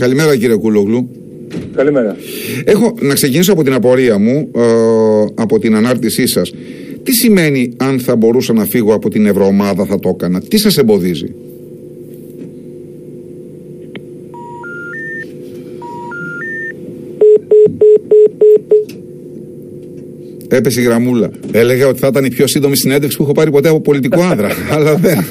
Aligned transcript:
Καλημέρα 0.00 0.36
κύριε 0.36 0.56
Κούλογλου. 0.56 1.08
Καλημέρα. 1.74 2.16
Έχω 2.64 2.94
να 3.00 3.14
ξεκινήσω 3.14 3.52
από 3.52 3.62
την 3.62 3.72
απορία 3.72 4.18
μου, 4.18 4.50
ε, 4.54 4.62
από 5.34 5.58
την 5.58 5.74
ανάρτησή 5.74 6.26
σας. 6.26 6.52
Τι 7.02 7.12
σημαίνει 7.12 7.72
αν 7.76 8.00
θα 8.00 8.16
μπορούσα 8.16 8.52
να 8.52 8.64
φύγω 8.64 8.94
από 8.94 9.10
την 9.10 9.26
Ευρωομάδα 9.26 9.84
θα 9.84 9.98
το 9.98 10.08
έκανα. 10.08 10.40
Τι 10.40 10.58
σας 10.58 10.78
εμποδίζει; 10.78 11.34
Έπεσε 20.52 20.80
η 20.80 20.84
γραμμούλα. 20.84 21.30
Έλεγα 21.52 21.86
ότι 21.86 21.98
θα 21.98 22.06
ήταν 22.06 22.24
η 22.24 22.28
πιο 22.28 22.46
σύντομη 22.46 22.76
συνέντευξη 22.76 23.16
που 23.16 23.22
έχω 23.22 23.32
πάρει 23.32 23.50
ποτέ 23.50 23.68
από 23.68 23.80
πολιτικό 23.80 24.22
άνδρα. 24.22 24.48
Αλλά 24.74 24.94
δεν. 24.94 25.24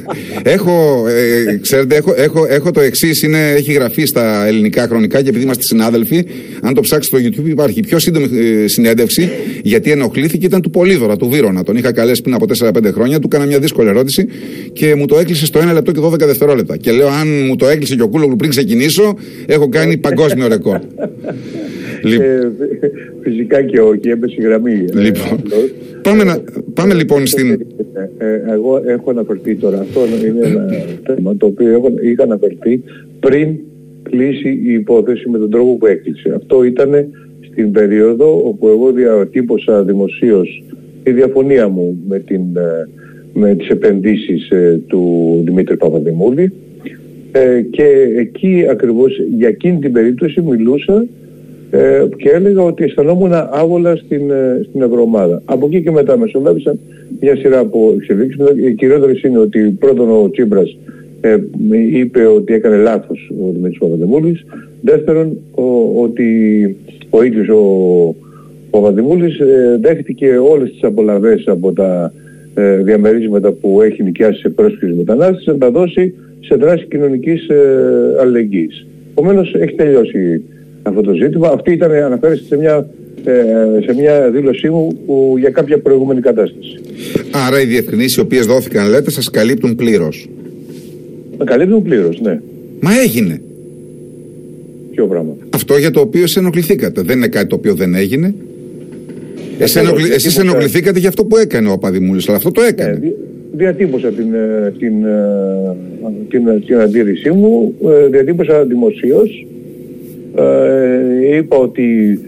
Έχω, 0.43 1.05
ε, 1.07 1.57
ξέρετε, 1.61 1.95
έχω, 1.95 2.13
έχω, 2.17 2.45
έχω 2.49 2.71
το 2.71 2.81
εξής. 2.81 3.23
Έχει 3.55 3.71
γραφεί 3.71 4.05
στα 4.05 4.45
ελληνικά 4.45 4.87
χρονικά 4.87 5.21
και 5.21 5.29
επειδή 5.29 5.43
είμαστε 5.43 5.63
συνάδελφοι, 5.63 6.25
αν 6.61 6.73
το 6.73 6.81
ψάξετε 6.81 7.17
στο 7.17 7.43
YouTube, 7.43 7.49
υπάρχει 7.49 7.79
η 7.79 7.83
πιο 7.83 7.99
σύντομη 7.99 8.27
ε, 8.63 8.67
συνέντευξη 8.67 9.29
γιατί 9.63 9.91
ενοχλήθηκε 9.91 10.45
ήταν 10.45 10.61
του 10.61 10.69
Πολύδωρα, 10.69 11.15
του 11.15 11.29
Βύρονα. 11.29 11.63
Τον 11.63 11.75
είχα 11.75 11.91
καλέσει 11.91 12.21
πριν 12.21 12.35
από 12.35 12.45
4-5 12.59 12.93
χρόνια, 12.93 13.19
του 13.19 13.27
έκανα 13.31 13.45
μια 13.45 13.59
δύσκολη 13.59 13.89
ερώτηση 13.89 14.27
και 14.73 14.95
μου 14.95 15.05
το 15.05 15.17
έκλεισε 15.17 15.45
στο 15.45 15.59
1 15.69 15.73
λεπτό 15.73 15.91
και 15.91 15.99
12 16.03 16.17
δευτερόλεπτα. 16.17 16.77
Και 16.77 16.91
λέω, 16.91 17.07
αν 17.07 17.27
μου 17.47 17.55
το 17.55 17.67
έκλεισε 17.67 17.95
και 17.95 18.01
ο 18.01 18.07
Κούλογλου 18.07 18.35
πριν 18.35 18.49
ξεκινήσω, 18.49 19.15
έχω 19.45 19.69
κάνει 19.69 19.97
παγκόσμιο 19.97 20.47
ρεκόρ. 20.47 20.79
Ε, 22.03 22.51
φυσικά 23.21 23.61
και 23.61 23.79
όχι, 23.79 24.09
έπεσε 24.09 24.35
η 24.39 24.41
γραμμή. 24.43 24.85
Ε, 24.95 24.99
λοιπόν, 24.99 25.41
πάμε, 26.01 26.23
να, 26.23 26.41
πάμε 26.73 26.93
λοιπόν 26.93 27.27
στην... 27.27 27.51
Ε, 28.17 28.51
εγώ 28.51 28.81
έχω 28.85 29.09
αναφερθεί 29.09 29.55
τώρα, 29.55 29.79
αυτό 29.79 29.99
είναι 30.05 30.47
ένα 30.47 30.65
θέμα 31.03 31.35
το 31.37 31.45
οποίο 31.45 31.69
έχω, 31.69 31.91
είχα 32.01 32.23
αναφερθεί 32.23 32.83
πριν 33.19 33.55
κλείσει 34.03 34.49
η 34.49 34.73
υπόθεση 34.73 35.29
με 35.29 35.37
τον 35.37 35.49
τρόπο 35.49 35.75
που 35.75 35.85
έκλεισε. 35.85 36.33
Αυτό 36.35 36.63
ήταν 36.63 36.89
στην 37.51 37.71
περίοδο 37.71 38.41
όπου 38.47 38.67
εγώ 38.67 38.91
διατύπωσα 38.91 39.83
δημοσίως 39.83 40.63
τη 41.03 41.11
διαφωνία 41.11 41.67
μου 41.67 41.99
με, 42.07 42.19
την, 42.19 42.41
με 43.33 43.55
τις 43.55 43.67
επενδύσεις 43.67 44.47
του 44.87 45.41
Δημήτρη 45.45 45.77
Παπαδημούλη 45.77 46.51
και 47.69 47.85
εκεί 48.17 48.65
ακριβώς 48.69 49.19
για 49.37 49.47
εκείνη 49.47 49.79
την 49.79 49.91
περίπτωση 49.91 50.41
μιλούσα 50.41 51.05
ε, 51.71 52.05
και 52.17 52.29
έλεγα 52.29 52.61
ότι 52.61 52.83
αισθανόμουν 52.83 53.31
άβολα 53.33 53.95
στην, 53.95 54.31
ε, 54.31 54.65
στην 54.69 54.81
Ευρωομάδα. 54.81 55.41
Από 55.45 55.65
εκεί 55.65 55.81
και 55.81 55.91
μετά 55.91 56.17
μεσολάβησαν 56.17 56.79
μια 57.19 57.35
σειρά 57.35 57.59
από 57.59 57.93
εξελίξεις. 57.97 58.45
Οι 58.65 58.73
κυριότερες 58.73 59.21
είναι 59.21 59.37
ότι 59.37 59.59
πρώτον 59.79 60.09
ο 60.09 60.29
Τσίμπρας 60.31 60.77
ε, 61.21 61.37
είπε 61.91 62.25
ότι 62.25 62.53
έκανε 62.53 62.75
λάθος 62.75 63.31
ο 63.41 63.51
Δημήτρης 63.51 63.77
Παπαδημούλης. 63.77 64.45
Δεύτερον, 64.81 65.37
ο, 65.51 66.01
ότι 66.01 66.27
ο 67.09 67.23
ίδιος 67.23 67.47
ο, 67.47 67.59
ο 68.69 68.79
Παπαδημούλης 68.79 69.39
ε, 69.39 69.79
δέχτηκε 69.81 70.37
όλες 70.37 70.71
τις 70.71 70.83
απολαβές 70.83 71.43
από 71.47 71.73
τα 71.73 72.13
ε, 72.53 72.77
διαμερίσματα 72.77 73.51
που 73.51 73.81
έχει 73.81 74.03
νοικιάσει 74.03 74.39
σε 74.39 74.49
πρόσφυγες 74.49 74.95
μετανάστες 74.95 75.45
να 75.45 75.57
τα 75.57 75.71
δώσει 75.71 76.13
σε 76.39 76.55
δράση 76.55 76.85
κοινωνικής 76.89 77.47
ε, 77.47 78.15
αλληλεγγύης. 78.21 78.85
Επομένως 79.11 79.53
έχει 79.53 79.75
τελειώσει 79.75 80.43
αυτό 80.81 81.01
το 81.01 81.13
ζήτημα. 81.13 81.47
Αυτή 81.47 81.71
ήταν, 81.71 81.91
αναφέρεστε 81.91 82.45
σε 82.45 82.57
μια, 82.57 82.89
ε, 83.23 83.33
σε 83.85 83.93
μια 83.93 84.29
δήλωσή 84.29 84.69
μου 84.69 84.97
που, 85.05 85.35
για 85.39 85.49
κάποια 85.49 85.79
προηγούμενη 85.79 86.21
κατάσταση. 86.21 86.79
Άρα 87.47 87.61
οι 87.61 87.65
διευκρινήσεις 87.65 88.17
οι 88.17 88.19
οποίες 88.19 88.45
δόθηκαν 88.45 88.89
λέτε 88.89 89.11
σας 89.11 89.29
καλύπτουν 89.29 89.75
πλήρως. 89.75 90.29
Με 91.37 91.43
καλύπτουν 91.43 91.81
πλήρως, 91.81 92.19
ναι. 92.21 92.39
Μα 92.79 92.99
έγινε. 93.03 93.41
Ποιο 94.91 95.07
πράγμα; 95.07 95.35
Αυτό 95.49 95.77
για 95.77 95.91
το 95.91 95.99
οποίο 95.99 96.27
σε 96.27 96.39
ενοχληθήκατε. 96.39 97.01
Δεν 97.01 97.17
είναι 97.17 97.27
κάτι 97.27 97.47
το 97.47 97.55
οποίο 97.55 97.73
δεν 97.73 97.95
έγινε. 97.95 98.33
Εσείς 100.13 100.37
ενοχληθήκατε 100.37 100.99
για 100.99 101.09
αυτό 101.09 101.25
που 101.25 101.37
έκανε 101.37 101.71
ο 101.71 101.77
Παδημούλης, 101.77 102.27
αλλά 102.27 102.37
αυτό 102.37 102.51
το 102.51 102.61
έκανε. 102.61 102.99
Ναι, 103.01 103.11
διατύπωσα 103.51 104.07
την, 104.07 104.33
ε, 104.33 104.73
την, 104.77 105.05
ε, 105.05 105.75
την, 106.29 106.45
την, 106.45 106.65
την 106.65 106.79
αντίρρησή 106.79 107.31
μου, 107.31 107.75
διατύπωσα 108.11 108.65
δημοσίως 108.65 109.45
ε, 110.35 111.37
είπα 111.37 111.57
ότι 111.57 112.19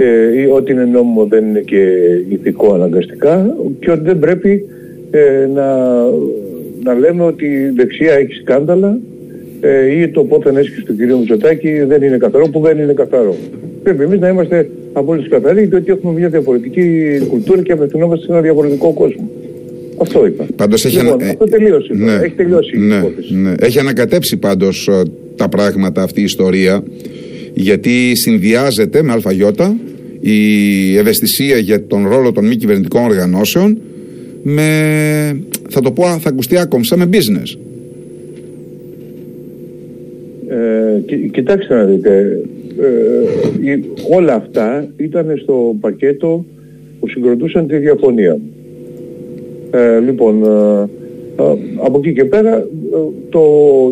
ε, 0.00 0.46
ότι 0.50 0.72
είναι 0.72 0.84
νόμιμο 0.84 1.24
δεν 1.24 1.44
είναι 1.44 1.60
και 1.60 1.86
ηθικό 2.28 2.74
αναγκαστικά 2.74 3.56
και 3.80 3.90
ότι 3.90 4.02
δεν 4.02 4.18
πρέπει 4.18 4.64
ε, 5.10 5.46
να, 5.54 5.96
να 6.82 6.94
λέμε 6.98 7.24
ότι 7.24 7.44
η 7.44 7.72
δεξιά 7.76 8.12
έχει 8.12 8.32
σκάνδαλα 8.32 8.98
ε, 9.60 10.00
ή 10.00 10.08
το 10.08 10.24
πόθεν 10.24 10.56
έσχεση 10.56 10.82
του 10.82 10.96
κ. 10.96 10.98
Μητσοτάκη 11.18 11.80
δεν 11.80 12.02
είναι 12.02 12.16
καθαρό 12.16 12.48
που 12.48 12.60
δεν 12.60 12.78
είναι 12.78 12.92
καθαρό. 12.92 13.36
Πρέπει 13.82 14.02
εμείς 14.02 14.20
να 14.20 14.28
είμαστε 14.28 14.70
απόλυτα 14.92 15.28
καθαροί 15.28 15.64
διότι 15.64 15.90
έχουμε 15.90 16.12
μια 16.12 16.28
διαφορετική 16.28 17.18
κουλτούρα 17.28 17.62
και 17.62 17.72
απευθυνόμαστε 17.72 18.24
σε 18.24 18.32
ένα 18.32 18.40
διαφορετικό 18.40 18.92
κόσμο. 18.92 19.30
Αυτό 20.00 20.26
είπα. 20.26 20.46
Πάντως 20.56 20.84
έχει 20.84 20.96
λοιπόν, 20.96 21.22
ανα... 21.22 21.30
Αυτό 21.30 21.44
τελείωσε. 21.44 21.92
Ναι, 21.94 22.12
έχει 22.12 22.34
τελειώσει 22.34 22.78
ναι, 22.78 22.94
η 22.94 22.98
υπόθεση. 22.98 23.34
Ναι. 23.34 23.54
Έχει 23.60 23.78
ανακατέψει 23.78 24.36
πάντως 24.36 24.90
τα 25.36 25.48
πράγματα 25.48 26.02
αυτή 26.02 26.20
η 26.20 26.24
ιστορία 26.24 26.82
γιατί 27.60 28.14
συνδυάζεται 28.14 29.02
με 29.02 29.12
αλφαγιώτα 29.12 29.76
η 30.20 30.96
ευαισθησία 30.96 31.56
για 31.58 31.86
τον 31.86 32.08
ρόλο 32.08 32.32
των 32.32 32.46
μη 32.46 32.56
κυβερνητικών 32.56 33.04
οργανώσεων 33.04 33.78
με, 34.42 34.70
θα 35.68 35.80
το 35.80 35.92
πω, 35.92 36.02
θα 36.02 36.28
ακουστεί 36.28 36.58
άκομψα 36.58 36.96
με 36.96 37.08
business. 37.12 37.58
Ε, 40.48 41.26
κοιτάξτε 41.30 41.74
να 41.74 41.84
δείτε, 41.84 42.40
ε, 43.64 43.78
όλα 44.16 44.34
αυτά 44.34 44.88
ήταν 44.96 45.38
στο 45.42 45.76
πακέτο 45.80 46.44
που 47.00 47.08
συγκροτούσαν 47.08 47.66
τη 47.66 47.76
διαφωνία. 47.76 48.38
Ε, 49.70 49.98
λοιπόν, 49.98 50.42
ε, 50.42 50.80
ε, 51.42 51.56
από 51.76 51.98
εκεί 51.98 52.12
και 52.12 52.24
πέρα 52.24 52.66
το, 53.28 53.40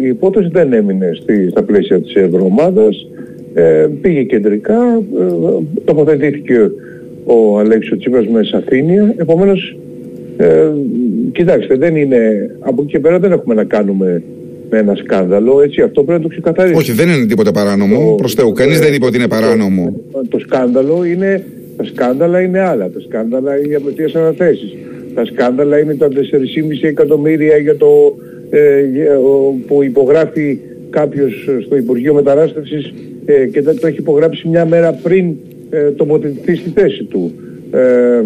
η 0.03 0.09
υπόθεση 0.09 0.49
δεν 0.53 0.73
έμεινε 0.73 1.11
στη, 1.23 1.51
στα 1.51 1.63
πλαίσια 1.63 2.01
της 2.01 2.15
Ευρωομάδας 2.15 3.07
ε, 3.59 3.89
πήγε 4.01 4.23
κεντρικά, 4.23 5.03
ε, 5.19 5.63
τοποθετήθηκε 5.85 6.71
ο 7.25 7.59
Αλέξης 7.59 7.99
Τσίπρας 7.99 8.27
με 8.27 8.43
σαφήνεια, 8.45 9.15
επομένως 9.17 9.77
ε, 10.37 10.71
κοιτάξτε 11.33 11.77
δεν 11.77 11.97
είναι, 11.97 12.51
από 12.61 12.83
εκεί 12.83 12.91
και 12.91 12.99
πέρα 12.99 13.19
δεν 13.19 13.33
έχουμε 13.33 13.55
να 13.55 13.65
κάνουμε 13.65 14.23
με 14.71 14.79
ένα 14.79 14.95
σκάνδαλο, 14.95 15.61
έτσι 15.63 15.81
αυτό 15.81 16.03
πρέπει 16.05 16.19
να 16.19 16.25
το 16.25 16.31
ξεκαθαρίσουμε. 16.31 16.81
Όχι 16.81 16.93
δεν 16.93 17.09
είναι 17.09 17.27
τίποτα 17.27 17.53
παράνομο, 17.53 18.15
προς 18.15 18.35
Θεού, 18.35 18.53
κανείς 18.53 18.79
δεν 18.79 18.95
είπε 18.95 19.05
ότι 19.05 19.17
είναι 19.17 19.29
παράνομο. 19.29 20.01
Το, 20.13 20.23
το 20.29 20.39
σκάνδαλο 20.39 21.05
είναι, 21.05 21.45
τα 21.77 21.85
σκάνδαλα 21.85 22.41
είναι 22.41 22.61
άλλα, 22.61 22.91
τα 22.91 23.01
σκάνδαλα 23.01 23.59
είναι 23.59 23.73
οι 23.73 23.75
απευθείας 23.75 24.15
αναθέσεις. 24.15 24.77
Τα 25.15 25.25
σκάνδαλα 25.25 25.79
είναι 25.79 25.95
τα 25.95 26.09
4,5 26.09 26.15
εκατομμύρια 26.81 27.57
για 27.57 27.77
το, 27.77 28.17
ε, 28.51 28.85
που 29.67 29.83
υπογράφει 29.83 30.59
κάποιος 30.91 31.49
στο 31.65 31.77
Υπουργείο 31.77 32.15
Μετανάστευσης 32.15 32.93
ε, 33.25 33.47
και 33.47 33.63
το 33.63 33.87
έχει 33.87 33.99
υπογράψει 33.99 34.49
μια 34.49 34.67
μέρα 34.67 34.93
πριν 34.93 35.35
ε, 35.71 35.91
τοποθετηθεί 35.91 36.55
στη 36.55 36.71
θέση 36.71 37.05
του. 37.05 37.33
Ε, 37.71 38.23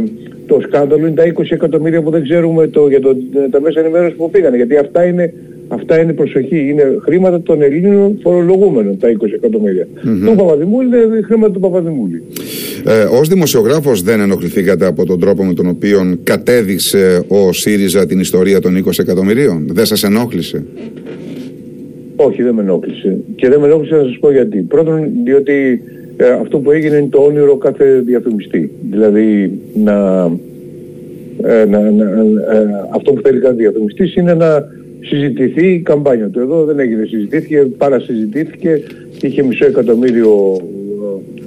το 0.46 0.60
σκάνδαλο 0.62 1.06
είναι 1.06 1.16
τα 1.16 1.32
20 1.34 1.42
εκατομμύρια 1.48 2.02
που 2.02 2.10
δεν 2.10 2.22
ξέρουμε 2.22 2.66
το, 2.66 2.88
για 2.88 3.00
το, 3.00 3.16
τα 3.50 3.60
μέσα 3.60 3.80
ενημέρωσης 3.80 4.16
που 4.16 4.30
πήγανε. 4.30 4.56
Γιατί 4.56 4.76
αυτά 4.76 5.04
είναι, 5.04 5.32
αυτά 5.68 6.00
είναι 6.00 6.12
προσοχή. 6.12 6.68
Είναι 6.68 6.98
χρήματα 7.02 7.42
των 7.42 7.62
Ελλήνων 7.62 8.18
φορολογούμενων 8.22 8.98
τα 8.98 9.08
20 9.08 9.12
εκατομμύρια. 9.34 9.86
Mm-hmm. 9.86 10.26
Του 10.26 10.34
Παπαδημούλη 10.36 10.86
είναι 10.86 11.20
χρήματα 11.24 11.52
του 11.52 11.60
Παπαδημούλη. 11.60 12.22
Ε, 12.86 13.02
ως 13.02 13.28
δημοσιογράφος 13.28 14.02
δεν 14.02 14.20
ενοχληθήκατε 14.20 14.86
από 14.86 15.06
τον 15.06 15.20
τρόπο 15.20 15.44
με 15.44 15.54
τον 15.54 15.68
οποίο 15.68 16.18
κατέδειξε 16.22 17.22
ο 17.28 17.52
ΣΥΡΙΖΑ 17.52 18.06
την 18.06 18.20
ιστορία 18.20 18.60
των 18.60 18.84
20 18.84 18.90
εκατομμυρίων; 18.98 19.66
Δεν 19.72 19.84
σας 19.84 20.02
ενόχλησε; 20.02 20.64
Όχι, 22.24 22.42
δεν 22.42 22.54
με 22.54 22.62
ενόχλησε. 22.62 23.18
Και 23.36 23.48
δεν 23.48 23.60
με 23.60 23.66
ενόχλησε 23.66 23.94
να 23.94 24.02
σας 24.02 24.18
πω 24.20 24.32
γιατί. 24.32 24.58
Πρώτον, 24.58 25.10
διότι 25.24 25.82
ε, 26.16 26.30
αυτό 26.30 26.58
που 26.58 26.70
έγινε 26.70 26.96
είναι 26.96 27.08
το 27.08 27.18
όνειρο 27.18 27.56
κάθε 27.56 28.00
διαφημιστή. 28.00 28.70
Δηλαδή, 28.90 29.58
να, 29.74 30.30
ε, 31.42 31.64
να, 31.64 31.90
να 31.90 32.04
ε, 32.04 32.88
αυτό 32.94 33.12
που 33.12 33.20
θέλει 33.20 33.40
κάθε 33.40 33.54
διαφημιστής 33.54 34.14
είναι 34.14 34.34
να 34.34 34.68
συζητηθεί 35.00 35.66
η 35.66 35.80
καμπάνια 35.80 36.28
του. 36.28 36.40
Εδώ 36.40 36.64
δεν 36.64 36.78
έγινε, 36.78 37.04
συζητήθηκε, 37.04 37.68
παρασυζητήθηκε, 37.76 38.82
είχε 39.20 39.42
μισό 39.42 39.66
εκατομμύριο 39.66 40.56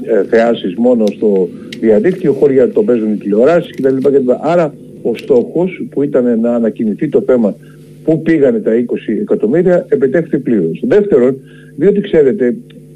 ε, 0.04 0.24
θεάσεις 0.24 0.76
μόνο 0.76 1.06
στο 1.08 1.50
διαδίκτυο, 1.80 2.34
χώρια 2.34 2.70
το 2.70 2.84
παίζουν 2.84 3.14
οι 3.14 3.18
τηλεοράσεις 3.18 3.72
κτλ. 3.72 4.32
Άρα 4.42 4.74
ο 5.02 5.16
στόχος 5.16 5.86
που 5.90 6.04
ήταν 6.04 6.40
να 6.40 6.56
ανακοινηθεί 6.56 7.08
το 7.10 7.22
θέμα 7.22 7.56
Πού 8.04 8.22
πήγανε 8.22 8.60
τα 8.60 8.72
20 8.72 8.96
εκατομμύρια 9.22 9.86
επιτεύχθη 9.90 10.40
πλήρως. 10.40 10.84
Δεύτερον, 10.88 11.36
διότι 11.76 12.02
ξέρετε, 12.02 12.56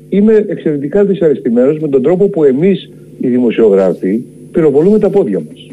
είμαι 0.10 0.46
εξαιρετικά 0.48 1.06
δυσαρεστημένος 1.06 1.80
με 1.80 1.88
τον 1.88 2.02
τρόπο 2.02 2.28
που 2.28 2.44
εμείς 2.44 2.90
οι 3.20 3.28
δημοσιογράφοι 3.28 4.24
πυροβολούμε 4.52 5.00
τα 5.00 5.10
πόδια 5.10 5.40
μας. 5.40 5.68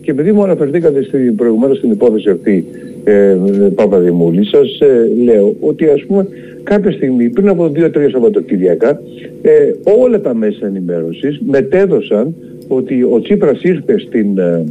Και 0.00 0.10
επειδή 0.10 0.32
μου 0.32 0.42
αναφερθήκατε 0.42 1.02
στην, 1.02 1.36
προηγουμένως 1.36 1.76
στην 1.78 1.90
υπόθεση 1.90 2.30
αυτή 2.30 2.64
ε, 3.04 3.36
Παπαδημούλη, 3.74 4.44
σας 4.44 4.80
ε, 4.80 5.22
λέω 5.24 5.56
ότι 5.60 5.88
ας 5.88 6.04
πούμε 6.04 6.26
κάποια 6.62 6.92
στιγμή, 6.92 7.28
πριν 7.28 7.48
από 7.48 7.68
δύο-τρία 7.68 8.10
Σαββατοκύριακα, 8.10 9.00
ε, 9.42 9.72
όλα 10.00 10.20
τα 10.20 10.34
μέσα 10.34 10.66
ενημέρωσης 10.66 11.40
μετέδωσαν 11.46 12.34
ότι 12.68 13.02
ο 13.02 13.20
Τσίπρας 13.22 13.62
ήρθε 13.62 13.98
στην, 13.98 14.38
ε, 14.38 14.64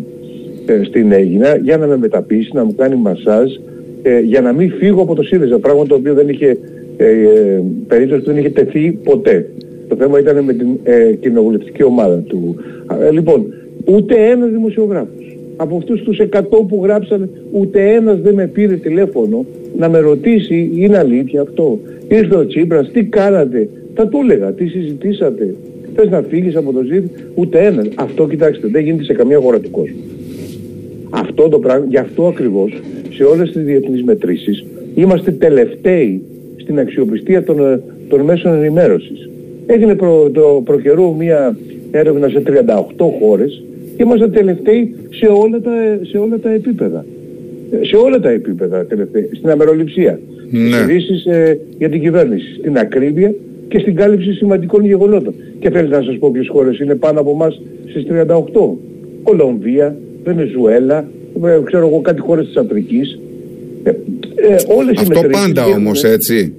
ε, 0.65 0.83
στην 0.83 1.12
Έγινα 1.12 1.56
για 1.56 1.77
να 1.77 1.88
με 1.88 1.98
μεταπίσει, 1.98 2.50
να 2.53 2.63
μου 2.63 2.75
κάνει 2.75 2.95
μασάζ, 2.95 3.51
ε, 4.07 4.19
για 4.19 4.42
να 4.42 4.54
μην 4.54 4.71
φύγω 4.71 5.01
από 5.01 5.15
το 5.15 5.24
ΣΥΡΙΖΑ, 5.24 5.59
πράγμα 5.59 5.86
το 5.86 5.95
οποίο 5.95 6.13
δεν 6.13 6.30
είχε, 6.30 6.57
ε, 6.98 7.07
περίπτωση 7.88 8.21
που 8.21 8.27
δεν 8.27 8.38
είχε 8.38 8.50
τεθεί 8.50 8.92
ποτέ. 9.04 9.50
Το 9.88 9.95
θέμα 9.95 10.19
ήταν 10.19 10.44
με 10.44 10.54
την 10.54 10.68
ε, 10.83 11.13
κοινοβουλευτική 11.19 11.83
ομάδα 11.83 12.18
του. 12.18 12.56
λοιπόν, 13.12 13.54
ούτε 13.86 14.15
ένας 14.15 14.50
δημοσιογράφος 14.50 15.38
από 15.57 15.77
αυτούς 15.77 16.01
τους 16.01 16.19
100 16.19 16.42
που 16.68 16.80
γράψαν 16.83 17.30
ούτε 17.51 17.94
ένας 17.94 18.19
δεν 18.21 18.33
με 18.33 18.48
πήρε 18.48 18.75
τηλέφωνο 18.75 19.45
να 19.77 19.89
με 19.89 20.00
ρωτήσει 20.00 20.71
είναι 20.75 20.98
αλήθεια 20.98 21.42
αυτό. 21.42 21.80
Ήρθε 22.07 22.36
ο 22.36 22.48
Τσίπρας, 22.48 22.92
τι 22.92 23.03
κάνατε, 23.03 23.69
θα 23.94 24.07
του 24.07 24.19
έλεγα, 24.24 24.51
τι 24.51 24.68
συζητήσατε, 24.68 25.56
θες 25.95 26.10
να 26.10 26.21
φύγεις 26.21 26.56
από 26.56 26.71
το 26.71 26.81
ζήτημα, 26.81 27.10
ούτε 27.36 27.65
ένας. 27.65 27.88
Αυτό 27.95 28.27
κοιτάξτε, 28.27 28.68
δεν 28.68 28.83
γίνεται 28.83 29.03
σε 29.03 29.13
καμία 29.13 29.39
χώρα 29.39 29.60
του 29.60 29.71
κόσμου. 29.71 30.16
Αυτό 31.09 31.50
το 31.50 31.59
πράγμα, 31.59 31.86
γι' 31.89 31.98
αυτό 31.98 32.27
ακριβώς, 32.27 32.81
σε 33.09 33.24
όλες 33.24 33.51
τις 33.51 33.63
διεθνείς 33.63 34.04
μετρήσεις, 34.04 34.65
είμαστε 34.95 35.31
τελευταίοι 35.31 36.21
στην 36.57 36.80
αξιοπιστία 36.80 37.44
των, 37.44 37.59
ε, 37.59 37.81
των 38.07 38.21
μέσων 38.21 38.54
ενημέρωσης. 38.54 39.30
Έγινε 39.65 39.95
προ, 39.95 40.30
το 40.30 40.62
προκαιρού 40.65 41.15
μια 41.15 41.57
έρευνα 41.92 42.27
σε 42.30 42.39
38 42.39 43.12
χώρες 43.19 43.63
και 43.98 44.04
είμαστε 44.04 44.27
τελευταίοι 44.27 44.95
σε 45.09 45.25
όλα 45.25 45.62
τα, 45.62 45.71
σε 46.01 46.18
όλα 46.18 46.39
τα 46.39 46.50
επίπεδα. 46.50 47.06
Σε 47.81 47.95
όλα 47.95 48.19
τα 48.19 48.30
επίπεδα 48.30 48.86
τελευταίοι. 48.86 49.30
Στην 49.33 49.50
αμεροληψία. 49.50 50.19
Ναι. 50.51 51.00
Στις 51.00 51.25
ε, 51.25 51.60
για 51.77 51.89
την 51.89 52.01
κυβέρνηση. 52.01 52.53
Στην 52.53 52.77
ακρίβεια 52.77 53.33
και 53.68 53.80
στην 53.80 53.95
κάλυψη 53.95 54.31
σημαντικών 54.33 54.86
γεγονότων. 54.86 55.33
Και 55.60 55.69
θέλετε 55.69 55.98
να 55.98 56.03
σας 56.03 56.18
πω 56.18 56.31
ποιες 56.31 56.48
χώρες 56.48 56.80
είναι 56.80 56.95
πάνω 56.95 57.19
από 57.19 57.31
εμάς 57.31 57.62
στις 57.89 58.06
38. 58.10 58.77
Κολομβία, 59.24 59.95
Βενεζουέλα, 60.27 61.07
ε, 61.45 61.59
ξέρω 61.65 61.88
εγώ 61.88 62.01
κάτι 62.01 62.21
χώρες 62.21 62.45
της 62.45 62.56
Αφρικής. 62.56 63.19
Ε, 63.83 63.89
ε, 63.89 64.56
όλες 64.68 64.97
Αυτό 64.97 65.19
οι 65.19 65.29
πάντα 65.29 65.65
όμως 65.65 66.03
έτσι. 66.03 66.53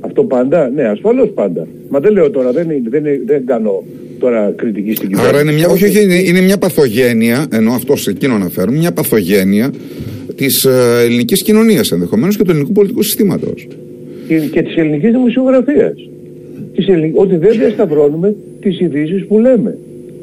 Αυτό 0.00 0.24
πάντα, 0.24 0.70
ναι 0.74 0.88
ασφαλώς 0.88 1.30
πάντα. 1.34 1.66
Μα 1.88 1.98
δεν 2.00 2.12
λέω 2.12 2.30
τώρα, 2.30 2.52
δεν, 2.52 2.66
δεν, 2.88 3.02
δεν 3.26 3.46
κάνω 3.46 3.84
τώρα 4.18 4.52
κριτική 4.56 4.94
στην 4.94 5.08
κυβέρνηση. 5.08 5.34
Άρα 5.34 5.42
είναι 5.42 5.52
μια, 5.52 5.68
όχι, 5.68 5.84
όχι, 5.84 6.02
είναι, 6.02 6.14
είναι 6.14 6.40
μια 6.40 6.58
παθογένεια, 6.58 7.46
ενώ 7.52 7.72
αυτό 7.72 7.96
σε 7.96 8.10
εκείνο 8.10 8.34
αναφέρουμε, 8.34 8.78
μια 8.78 8.92
παθογένεια 8.92 9.70
της 10.36 10.64
ε, 10.64 11.02
ελληνικής 11.04 11.42
κοινωνίας 11.42 11.90
ενδεχομένως 11.90 12.36
και 12.36 12.42
του 12.42 12.50
ελληνικού 12.50 12.72
πολιτικού 12.72 13.02
συστήματος. 13.02 13.68
Και, 14.28 14.38
και 14.38 14.62
της 14.62 14.76
ελληνικής 14.76 15.10
δημοσιογραφίας. 15.10 15.94
Ότι 17.14 17.36
δεν 17.36 17.58
διασταυρώνουμε 17.58 18.34
τις 18.60 18.80
ειδήσεις 18.80 19.26
που 19.26 19.38
λέμε. 19.38 19.78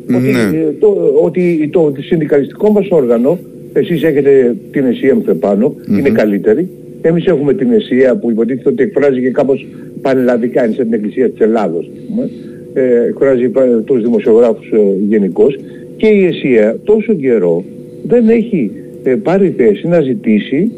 Ότι, 0.08 0.32
ναι. 0.32 0.58
ε, 0.58 0.72
το, 0.80 1.20
ότι 1.22 1.70
το, 1.72 1.92
το 1.92 2.02
συνδικαλιστικό 2.02 2.72
μας 2.72 2.88
όργανο, 2.90 3.40
εσείς 3.74 4.04
έχετε 4.04 4.56
την 4.72 4.86
αισία 4.86 5.16
μου 5.16 5.38
πάνω, 5.40 5.76
mm-hmm. 5.76 5.98
είναι 5.98 6.10
καλύτερη. 6.10 6.70
Εμείς 7.02 7.26
έχουμε 7.26 7.54
την 7.54 7.72
αισία 7.72 8.16
που 8.16 8.32
υποτίθεται 8.32 8.70
ότι 8.70 8.84
εκφράζει 8.84 9.22
και 9.22 9.30
κάπως 9.30 9.68
πανελλαδικά, 10.02 10.66
είναι 10.66 10.74
σαν 10.74 10.86
την 10.86 10.94
Εκκλησία 10.94 11.30
της 11.30 11.40
Ελλάδος 11.40 11.90
ε, 12.74 13.08
εκφράζει 13.08 13.52
τους 13.86 14.02
δημοσιογράφους 14.02 14.72
ε, 14.72 14.78
γενικώς 15.08 15.60
και 15.98 16.08
η 16.08 16.26
ΕΣΥΑ 16.26 16.76
τόσο 16.84 17.14
καιρό 17.14 17.64
δεν 18.08 18.30
έχει 18.30 18.72
ε, 19.04 19.16
πάρει 19.16 19.54
θέση 19.58 19.88
να 19.88 20.02
ζητήσει 20.02 20.72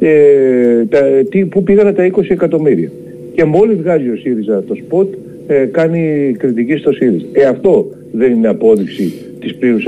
ε, 0.00 0.84
τα, 0.88 1.00
τι, 1.30 1.44
που 1.44 1.62
πήγαν 1.62 1.94
τα 1.94 2.10
20 2.16 2.22
εκατομμύρια. 2.28 2.90
Και 3.34 3.44
μόλις 3.44 3.76
βγάζει 3.76 4.08
ο 4.08 4.16
ΣΥΡΙΖΑ 4.16 4.64
το 4.66 4.74
σποτ 4.74 5.14
ε, 5.46 5.64
κάνει 5.64 6.34
κριτική 6.38 6.76
στο 6.76 6.92
ΣΥΡΙΖΑ. 6.92 7.26
Ε, 7.32 7.44
αυτό 7.44 7.86
δεν 8.16 8.32
είναι 8.32 8.48
απόδειξη 8.48 9.12
της 9.40 9.54
πλήρους 9.54 9.86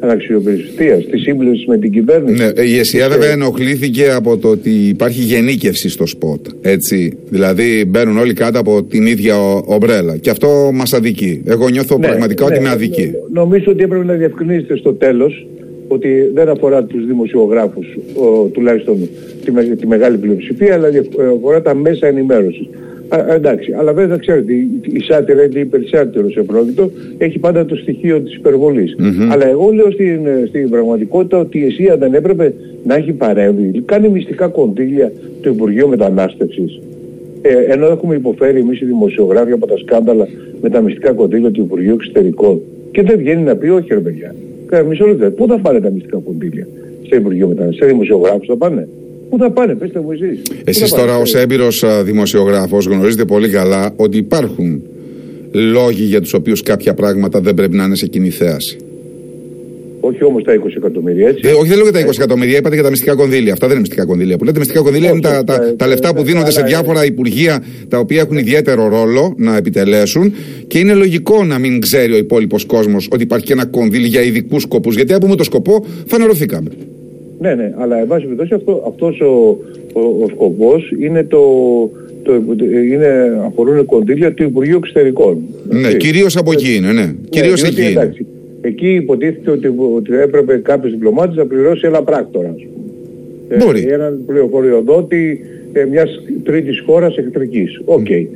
αναξιοπιστίας, 0.00 1.06
της 1.06 1.22
σύμπληξη 1.22 1.64
με 1.68 1.78
την 1.78 1.90
κυβέρνηση. 1.90 2.44
Ναι, 2.44 2.62
η 2.62 2.78
ΕΣΥΑ 2.78 3.08
βέβαια 3.08 3.30
ενοχλήθηκε 3.30 4.10
από 4.10 4.36
το 4.36 4.48
ότι 4.48 4.70
υπάρχει 4.70 5.20
γενίκευση 5.20 5.88
στο 5.88 6.06
ΣΠΟΤ. 6.06 6.46
Έτσι. 6.60 7.18
Δηλαδή 7.28 7.84
μπαίνουν 7.88 8.18
όλοι 8.18 8.32
κάτω 8.32 8.58
από 8.58 8.82
την 8.82 9.06
ίδια 9.06 9.36
ομπρέλα. 9.64 10.16
Και 10.16 10.30
αυτό 10.30 10.70
μας 10.74 10.92
αδικεί. 10.92 11.42
Εγώ 11.46 11.68
νιώθω 11.68 11.98
ναι, 11.98 12.06
πραγματικά 12.06 12.44
ναι, 12.48 12.54
ότι 12.54 12.62
με 12.62 12.70
αδικεί. 12.70 13.12
Νομίζω 13.32 13.64
ότι 13.68 13.82
έπρεπε 13.82 14.04
να 14.04 14.14
διευκρινίσετε 14.14 14.76
στο 14.76 14.92
τέλος 14.92 15.46
ότι 15.88 16.08
δεν 16.34 16.48
αφορά 16.48 16.84
τους 16.84 17.06
δημοσιογράφους, 17.06 17.86
τουλάχιστον 18.52 19.08
τη, 19.44 19.76
τη 19.76 19.86
μεγάλη 19.86 20.16
πλειοψηφία, 20.16 20.74
αλλά 20.74 20.88
αφορά 21.36 21.62
τα 21.62 21.74
μέσα 21.74 22.06
ενημέρωσης. 22.06 22.68
Α, 23.08 23.34
εντάξει, 23.34 23.72
αλλά 23.72 23.92
βέβαια 23.92 24.16
ξέρετε, 24.16 24.52
η 24.82 25.00
σάτυρα 25.00 25.44
είναι 25.44 25.60
υπερσάτυρος 25.60 26.32
σε 26.32 26.42
πρόκειτο, 26.42 26.90
έχει 27.18 27.38
πάντα 27.38 27.64
το 27.64 27.76
στοιχείο 27.76 28.20
της 28.20 28.34
υπερβολής. 28.34 28.96
Αλλά 29.30 29.48
εγώ 29.48 29.70
λέω 29.70 29.90
στην, 29.90 30.20
στην 30.48 30.70
πραγματικότητα 30.70 31.38
ότι 31.38 31.58
η 31.58 31.64
ΕΣΥΑ 31.64 31.96
δεν 31.96 32.14
έπρεπε 32.14 32.54
να 32.84 32.94
έχει 32.94 33.12
παρέμβει. 33.12 33.82
Κάνει 33.84 34.08
μυστικά 34.08 34.48
κονδύλια 34.48 35.12
του 35.40 35.48
Υπουργείου 35.48 35.88
Μετανάστευσης. 35.88 36.80
Ε, 37.42 37.72
ενώ 37.72 37.86
έχουμε 37.86 38.14
υποφέρει 38.14 38.58
εμείς 38.60 38.80
οι 38.80 38.84
δημοσιογράφοι 38.84 39.52
από 39.52 39.66
τα 39.66 39.76
σκάνδαλα 39.76 40.28
με 40.60 40.68
τα 40.68 40.80
μυστικά 40.80 41.12
κονδύλια 41.12 41.50
του 41.50 41.60
Υπουργείου 41.60 41.94
Εξωτερικών. 41.94 42.60
Και 42.90 43.02
δεν 43.02 43.18
βγαίνει 43.18 43.42
να 43.42 43.56
πει 43.56 43.68
όχι 43.68 43.94
ρε 43.94 44.00
παιδιά. 44.00 44.34
Μισό 44.88 45.06
λεπτό. 45.06 45.30
Πού 45.30 45.46
θα 45.46 45.58
πάνε 45.58 45.80
τα 45.80 45.90
μυστικά 45.90 46.18
κονδύλια 46.24 46.66
στο 47.02 47.16
Υπουργείο 47.16 47.48
Μετανάστευσης. 47.48 47.84
Σε 47.84 47.92
δημοσιογράφους 47.92 48.46
θα 48.46 48.56
πάνε. 48.56 48.88
Πού 49.28 49.38
θα 49.38 49.50
πάνε, 49.50 49.74
πέστε 49.74 50.00
μου 50.00 50.12
εσείς. 50.12 50.42
Εσείς 50.64 50.90
τώρα 50.90 51.18
ως 51.18 51.34
έμπειρος 51.34 51.84
δημοσιογράφος 52.02 52.86
γνωρίζετε 52.86 53.24
πολύ 53.24 53.48
καλά 53.48 53.92
ότι 53.96 54.16
υπάρχουν 54.16 54.82
λόγοι 55.52 56.02
για 56.02 56.20
τους 56.20 56.32
οποίους 56.32 56.62
κάποια 56.62 56.94
πράγματα 56.94 57.40
δεν 57.40 57.54
πρέπει 57.54 57.76
να 57.76 57.84
είναι 57.84 57.96
σε 57.96 58.06
κοινή 58.06 58.30
θέαση. 58.30 58.78
Όχι 60.00 60.24
όμως 60.24 60.42
τα 60.42 60.52
20 60.54 60.76
εκατομμύρια, 60.76 61.28
έτσι. 61.28 61.48
Ε, 61.48 61.52
όχι, 61.52 61.68
δεν 61.68 61.76
λέω 61.76 61.88
για 61.90 62.00
τα 62.00 62.06
20 62.06 62.10
εκατομμύρια, 62.16 62.58
είπατε 62.58 62.74
για 62.74 62.84
τα 62.84 62.90
μυστικά 62.90 63.14
κονδύλια. 63.14 63.52
Αυτά 63.52 63.66
δεν 63.66 63.76
είναι 63.76 63.86
μυστικά 63.86 64.04
κονδύλια. 64.04 64.36
Που 64.36 64.44
λέτε 64.44 64.58
μυστικά 64.58 64.80
κονδύλια 64.80 65.10
είναι 65.10 65.20
τα, 65.20 65.44
τα, 65.44 65.74
τα 65.76 65.86
λεφτά 65.86 66.14
που 66.14 66.22
δίνονται 66.22 66.50
σε 66.50 66.62
διάφορα 66.62 67.04
υπουργεία 67.04 67.64
τα 67.88 67.98
οποία 67.98 68.20
έχουν 68.20 68.36
ιδιαίτερο 68.36 68.88
ρόλο 68.88 69.34
να 69.36 69.56
επιτελέσουν 69.56 70.32
και 70.66 70.78
είναι 70.78 70.94
λογικό 70.94 71.44
να 71.44 71.58
μην 71.58 71.80
ξέρει 71.80 72.12
ο 72.12 72.16
υπόλοιπος 72.16 72.64
κόσμος 72.64 73.08
ότι 73.10 73.22
υπάρχει 73.22 73.44
και 73.46 73.52
ένα 73.52 73.66
κονδύλι 73.66 74.06
για 74.06 74.22
ειδικούς 74.22 74.62
σκοπούς. 74.62 74.94
Γιατί 74.94 75.12
από 75.12 75.36
το 75.36 75.44
σκοπό 75.44 75.86
θα 76.06 76.16
αναρωθήκαμε. 76.16 76.70
Ναι, 77.38 77.54
ναι, 77.54 77.74
αλλά 77.78 77.98
εν 78.00 78.06
πάση 78.06 78.22
περιπτώσει 78.22 78.54
αυτό, 78.54 78.84
αυτός 78.86 79.20
ο, 79.20 79.58
ο, 79.92 80.00
ο 80.00 80.28
σκοπός 80.28 80.92
είναι 80.98 81.24
το, 81.24 81.40
το, 82.22 82.32
είναι, 82.90 83.40
αφορούν 83.46 83.84
κονδύλια 83.84 84.32
του 84.34 84.42
Υπουργείου 84.42 84.76
Εξωτερικών. 84.76 85.42
Ναι, 85.68 85.92
κυρίως 85.92 86.36
από 86.36 86.52
εκεί 86.52 86.74
είναι, 86.74 86.92
ναι. 86.92 87.14
Κυρίως 87.28 87.62
ναι, 87.62 87.68
εκεί 87.68 87.80
είναι. 87.80 87.90
Εντάξει, 87.90 88.26
εκεί 88.60 88.94
υποτίθεται 88.94 89.50
ότι, 89.50 89.74
ότι 89.94 90.14
έπρεπε 90.14 90.56
κάποιος 90.56 90.92
διπλωμάτης 90.92 91.36
να 91.36 91.46
πληρώσει 91.46 91.86
ένα 91.86 92.02
πράκτορα. 92.02 92.54
Μπορεί. 93.58 93.86
Ε, 93.88 93.94
έναν 93.94 94.20
πληροφοριοδότη 94.26 95.40
ε, 95.72 95.84
μιας 95.84 96.22
τρίτης 96.44 96.82
χώρας 96.86 97.16
εχθρικής. 97.16 97.80
OK. 97.84 98.06
Okay. 98.08 98.26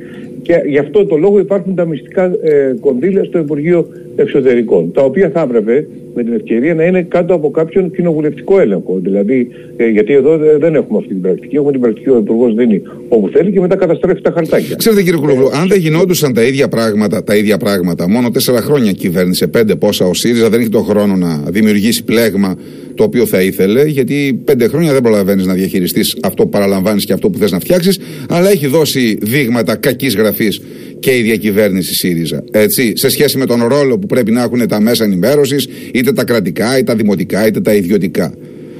Και 0.43 0.61
γι' 0.65 0.77
αυτό 0.77 1.05
το 1.05 1.15
λόγο 1.15 1.39
υπάρχουν 1.39 1.75
τα 1.75 1.85
μυστικά 1.85 2.23
ε, 2.23 2.75
κονδύλια 2.79 3.23
στο 3.23 3.39
Υπουργείο 3.39 3.87
Εξωτερικών, 4.15 4.91
τα 4.91 5.01
οποία 5.01 5.29
θα 5.33 5.41
έπρεπε 5.41 5.87
με 6.15 6.23
την 6.23 6.33
ευκαιρία 6.33 6.73
να 6.75 6.83
είναι 6.83 7.01
κάτω 7.01 7.33
από 7.33 7.51
κάποιον 7.51 7.91
κοινοβουλευτικό 7.91 8.59
έλεγχο. 8.59 8.99
Δηλαδή, 9.03 9.47
ε, 9.77 9.87
γιατί 9.87 10.13
εδώ 10.13 10.37
δεν 10.37 10.75
έχουμε 10.75 10.97
αυτή 10.97 11.13
την 11.13 11.21
πρακτική. 11.21 11.55
Έχουμε 11.55 11.71
την 11.71 11.81
πρακτική 11.81 12.09
ο 12.09 12.17
Υπουργός 12.17 12.53
δίνει 12.53 12.81
όπου 13.09 13.29
θέλει 13.29 13.51
και 13.51 13.59
μετά 13.59 13.75
καταστρέφει 13.75 14.21
τα 14.21 14.31
χαρτάκια. 14.31 14.75
Ξέρετε 14.75 15.01
κύριε 15.01 15.19
Κουλογλου, 15.19 15.49
αν 15.61 15.67
δεν 15.67 15.79
γινόντουσαν 15.79 16.33
τα 16.33 16.43
ίδια 16.43 16.67
πράγματα, 16.67 17.23
τα 17.23 17.35
ίδια 17.35 17.57
πράγματα, 17.57 18.09
μόνο 18.09 18.29
τέσσερα 18.29 18.61
χρόνια 18.61 18.91
κυβέρνησε, 18.91 19.47
πέντε 19.47 19.75
πόσα 19.75 20.05
ο 20.05 20.13
ΣΥΡΙΖΑ 20.13 20.49
δεν 20.49 20.59
έχει 20.59 20.69
τον 20.69 20.83
χρόνο 20.83 21.15
να 21.15 21.43
δημιουργήσει 21.49 22.03
πλέγμα 22.03 22.55
το 22.95 23.03
οποίο 23.03 23.25
θα 23.25 23.41
ήθελε, 23.41 23.85
γιατί 23.85 24.41
πέντε 24.45 24.67
χρόνια 24.67 24.93
δεν 24.93 25.01
προλαβαίνεις 25.01 25.45
να 25.45 25.53
διαχειριστείς 25.53 26.17
αυτό 26.23 26.43
που 26.43 26.49
παραλαμβάνεις 26.49 27.05
και 27.05 27.13
αυτό 27.13 27.29
που 27.29 27.37
θες 27.37 27.51
να 27.51 27.59
φτιάξεις, 27.59 27.99
αλλά 28.29 28.49
έχει 28.49 28.67
δώσει 28.67 29.17
δείγματα 29.21 29.75
κακής 29.75 30.15
γραφής 30.15 30.61
και 30.99 31.17
η 31.17 31.21
διακυβέρνηση 31.21 31.93
ΣΥΡΙΖΑ. 31.93 32.43
Έτσι, 32.51 32.93
σε 32.95 33.09
σχέση 33.09 33.37
με 33.37 33.45
τον 33.45 33.63
ρόλο 33.67 33.99
που 33.99 34.07
πρέπει 34.07 34.31
να 34.31 34.41
έχουν 34.41 34.67
τα 34.67 34.81
μέσα 34.81 35.03
ενημέρωσης, 35.03 35.67
είτε 35.93 36.13
τα 36.13 36.23
κρατικά, 36.23 36.73
είτε 36.73 36.83
τα 36.83 36.95
δημοτικά, 36.95 37.47
είτε 37.47 37.61
τα 37.61 37.73
ιδιωτικά. 37.73 38.33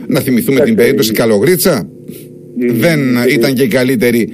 Να 0.08 0.20
θυμηθούμε 0.20 0.60
την 0.60 0.76
περίπτωση 0.76 1.12
Καλογρίτσα. 1.12 1.90
Δεν 2.74 3.00
ήταν 3.30 3.54
και 3.54 3.64
η 3.64 3.68
καλύτερη 3.68 4.30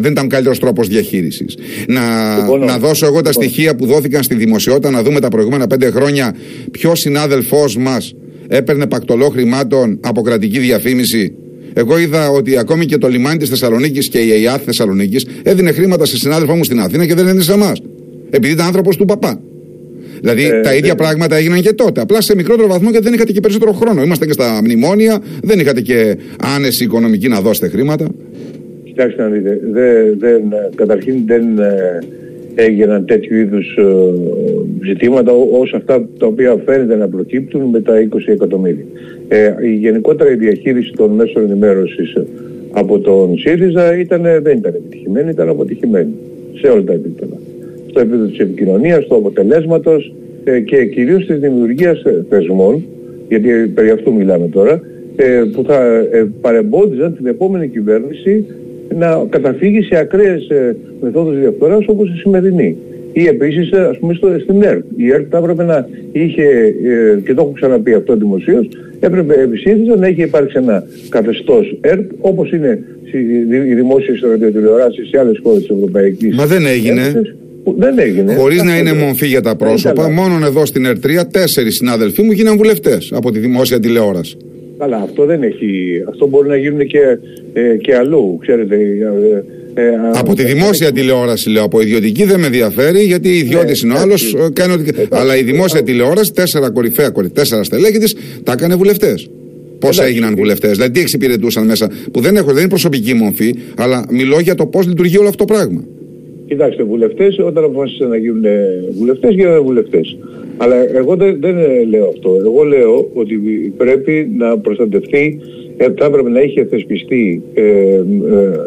δεν 0.00 0.12
ήταν 0.12 0.28
καλύτερος 0.28 0.58
τρόπος 0.58 0.88
διαχείρισης. 0.88 1.56
Να, 1.88 2.36
λοιπόν, 2.36 2.64
να 2.64 2.78
δώσω 2.78 3.06
εγώ 3.06 3.20
τα 3.20 3.30
λοιπόν. 3.30 3.44
στοιχεία 3.44 3.76
που 3.76 3.86
δόθηκαν 3.86 4.22
στη 4.22 4.34
δημοσιότητα, 4.34 4.90
να 4.90 5.02
δούμε 5.02 5.20
τα 5.20 5.28
προηγούμενα 5.28 5.66
πέντε 5.66 5.90
χρόνια 5.90 6.36
ποιος 6.70 6.98
συνάδελφός 6.98 7.76
μας 7.76 8.14
έπαιρνε 8.50 8.86
πακτολό 8.86 9.28
χρημάτων 9.28 9.98
από 10.00 10.22
κρατική 10.22 10.58
διαφήμιση. 10.58 11.32
Εγώ 11.74 11.98
είδα 11.98 12.30
ότι 12.30 12.58
ακόμη 12.58 12.86
και 12.86 12.98
το 12.98 13.08
λιμάνι 13.08 13.38
της 13.38 13.48
Θεσσαλονίκης 13.48 14.08
και 14.08 14.18
η 14.18 14.40
ΕΙΑΘ 14.40 14.60
Θεσσαλονίκης 14.64 15.26
έδινε 15.42 15.72
χρήματα 15.72 16.04
σε 16.04 16.16
συνάδελφό 16.16 16.54
μου 16.54 16.64
στην 16.64 16.80
Αθήνα 16.80 17.06
και 17.06 17.14
δεν 17.14 17.26
έδινε 17.26 17.42
σε 17.42 17.52
εμάς. 17.52 17.82
Επειδή 18.30 18.52
ήταν 18.52 18.66
άνθρωπος 18.66 18.96
του 18.96 19.04
παπά. 19.04 19.40
Δηλαδή 20.20 20.44
ε, 20.44 20.60
τα 20.60 20.74
ίδια 20.74 20.92
ε, 20.92 20.94
πράγματα 20.94 21.36
έγιναν 21.36 21.60
και 21.60 21.72
τότε. 21.72 22.00
Απλά 22.00 22.20
σε 22.20 22.34
μικρότερο 22.34 22.68
βαθμό 22.68 22.90
γιατί 22.90 23.04
δεν 23.04 23.14
είχατε 23.14 23.32
και 23.32 23.40
περισσότερο 23.40 23.72
χρόνο. 23.72 24.02
Είμαστε 24.02 24.26
και 24.26 24.32
στα 24.32 24.60
μνημόνια, 24.64 25.22
δεν 25.42 25.58
είχατε 25.58 25.80
και 25.80 26.16
άνεση 26.56 26.84
οικονομική 26.84 27.28
να 27.28 27.40
δώσετε 27.40 27.68
χρήματα. 27.68 28.06
Κοιτάξτε 28.84 29.22
να 29.22 29.28
δείτε, 29.28 29.60
δεν, 29.72 30.18
δεν, 30.18 30.42
καταρχήν 30.74 31.22
δεν 31.26 31.58
ε, 31.58 31.98
έγιναν 32.60 33.04
τέτοιου 33.04 33.36
είδους 33.36 33.76
ε, 33.76 33.84
ζητήματα 34.84 35.32
όσο 35.32 35.76
αυτά 35.76 36.08
τα 36.18 36.26
οποία 36.26 36.62
φαίνεται 36.64 36.96
να 36.96 37.08
προκύπτουν 37.08 37.62
με 37.62 37.80
τα 37.80 38.08
20 38.12 38.18
εκατομμύρια. 38.26 38.84
Ε, 39.28 39.54
η 39.62 39.74
γενικότερα 39.74 40.30
η 40.30 40.34
διαχείριση 40.34 40.92
των 40.92 41.10
μέσων 41.10 41.42
ενημέρωσης 41.42 42.16
από 42.70 42.98
τον 42.98 43.38
ΣΥΡΙΖΑ 43.38 43.98
ήταν, 43.98 44.22
δεν 44.22 44.58
ήταν 44.58 44.74
επιτυχημένη, 44.74 45.30
ήταν 45.30 45.48
αποτυχημένη 45.48 46.12
σε 46.54 46.66
όλα 46.68 46.84
τα 46.84 46.92
επίπεδα. 46.92 47.36
Στο 47.86 48.00
επίπεδο 48.00 48.24
της 48.24 48.38
επικοινωνίας, 48.38 49.06
του 49.06 49.14
αποτελέσματος 49.14 50.14
ε, 50.44 50.60
και 50.60 50.84
κυρίως 50.84 51.26
της 51.26 51.38
δημιουργίας 51.38 52.02
θεσμών, 52.28 52.84
γιατί 53.28 53.48
περί 53.74 53.90
αυτού 53.90 54.14
μιλάμε 54.14 54.48
τώρα, 54.48 54.80
ε, 55.16 55.42
που 55.52 55.64
θα 55.66 55.84
ε, 56.10 56.28
παρεμπόδιζαν 56.40 57.16
την 57.16 57.26
επόμενη 57.26 57.68
κυβέρνηση 57.68 58.44
να 58.98 59.26
καταφύγει 59.28 59.82
σε 59.82 59.96
ακραίες 59.98 60.48
ε, 60.48 60.76
μεθόδους 61.00 61.38
διαφθοράς 61.38 61.84
όπως 61.86 62.08
η 62.08 62.18
σημερινή. 62.18 62.76
Ή 63.12 63.26
επίσης 63.26 63.72
ας 63.72 63.98
πούμε 63.98 64.14
στο, 64.14 64.28
στην 64.42 64.62
ΕΡΤ. 64.62 64.84
Η 64.96 65.10
ΕΡΤ 65.10 65.26
θα 65.30 65.38
έπρεπε 65.38 65.64
να 65.64 65.88
είχε, 66.12 66.44
και 67.24 67.34
το 67.34 67.42
έχω 67.42 67.52
ξαναπεί 67.54 67.94
αυτό 67.94 68.16
δημοσίως, 68.16 68.68
έπρεπε 69.00 69.34
επισύνθετα 69.34 69.96
να 69.96 70.08
είχε 70.08 70.22
υπάρξει 70.22 70.56
ένα 70.58 70.84
καθεστώς 71.08 71.78
ΕΡΤ 71.80 72.10
όπως 72.20 72.52
είναι 72.52 72.82
οι 73.68 73.74
δημόσιες 73.74 74.20
ραδιοτηλεοράσεις 74.20 75.08
σε 75.08 75.18
άλλες 75.18 75.40
χώρες 75.42 75.60
της 75.60 75.76
Ευρωπαϊκής 75.76 76.34
Μα 76.34 76.46
δεν 76.46 76.66
έγινε. 76.66 77.22
δεν 77.76 77.98
έγινε. 77.98 78.34
Χωρίς 78.34 78.62
να 78.62 78.78
είναι 78.78 78.92
μορφή 78.92 79.26
για 79.26 79.40
τα 79.40 79.56
πρόσωπα, 79.56 80.10
μόνο 80.10 80.46
εδώ 80.46 80.66
στην 80.66 80.86
ΕΡΤ3 80.86 81.22
τέσσερις 81.30 81.74
συνάδελφοί 81.74 82.22
μου 82.22 82.32
γίναν 82.32 82.56
βουλευτές 82.56 83.12
από 83.14 83.30
τη 83.30 83.38
δημόσια 83.38 83.80
τηλεόραση. 83.80 84.36
Καλά, 84.80 84.96
αυτό 84.96 85.24
δεν 85.24 85.42
έχει. 85.42 86.02
Αυτό 86.08 86.26
μπορεί 86.28 86.48
να 86.48 86.56
γίνει 86.56 86.86
και, 86.86 87.18
ε, 87.52 87.76
και 87.76 87.96
αλλού, 87.96 88.38
ξέρετε. 88.40 88.76
Ε, 89.74 89.82
ε, 89.82 89.90
από 90.14 90.34
τη 90.34 90.44
δημόσια 90.44 90.92
τηλεόραση 90.92 91.50
λέω, 91.50 91.62
από 91.64 91.80
ιδιωτική 91.80 92.24
δεν 92.24 92.40
με 92.40 92.46
ενδιαφέρει 92.46 93.02
γιατί 93.02 93.28
η 93.28 93.38
ιδιώτης 93.38 93.82
είναι 93.82 93.94
ο 93.94 93.98
άλλος. 93.98 94.36
Αλλά 95.10 95.36
η 95.36 95.42
δημόσια 95.42 95.82
τηλεόραση, 95.82 96.32
τέσσερα 96.32 96.70
κορυφαία, 96.70 97.12
τέσσερα 97.32 97.64
στελέχη 97.64 97.98
τη, 97.98 98.12
τα 98.42 98.52
έκανε 98.52 98.74
βουλευτές. 98.74 99.30
Πώς 99.78 100.00
έγιναν 100.00 100.34
βουλευτές, 100.36 100.70
δηλαδή 100.70 100.90
τι 100.92 101.00
εξυπηρετούσαν 101.00 101.66
μέσα, 101.66 101.90
που 102.12 102.20
δεν, 102.20 102.36
έχω, 102.36 102.46
δεν 102.46 102.58
είναι 102.58 102.68
προσωπική 102.68 103.14
μορφή, 103.14 103.54
αλλά 103.76 104.06
μιλώ 104.10 104.40
για 104.40 104.54
το 104.54 104.66
πώς 104.66 104.86
λειτουργεί 104.86 105.18
όλο 105.18 105.28
αυτό 105.28 105.44
το 105.44 105.52
πράγμα. 105.52 105.84
Κοιτάξτε, 106.50 106.82
βουλευτές, 106.82 107.38
όταν 107.38 107.64
αποφάσισαν 107.64 108.08
να 108.08 108.16
γίνουν 108.16 108.44
βουλευτές, 108.98 109.34
γίνανε 109.34 109.58
βουλευτές. 109.58 110.16
Αλλά 110.56 110.96
εγώ 110.96 111.16
δεν, 111.16 111.36
δεν 111.40 111.54
λέω 111.90 112.08
αυτό. 112.08 112.36
Εγώ 112.44 112.62
λέω 112.62 113.10
ότι 113.12 113.34
πρέπει 113.76 114.30
να 114.38 114.58
προστατευτεί, 114.58 115.40
ε, 115.76 115.86
θα 115.96 116.04
έπρεπε 116.04 116.28
να 116.28 116.40
είχε 116.40 116.64
θεσπιστεί 116.64 117.42
ε, 117.54 117.62
ε, 117.62 118.02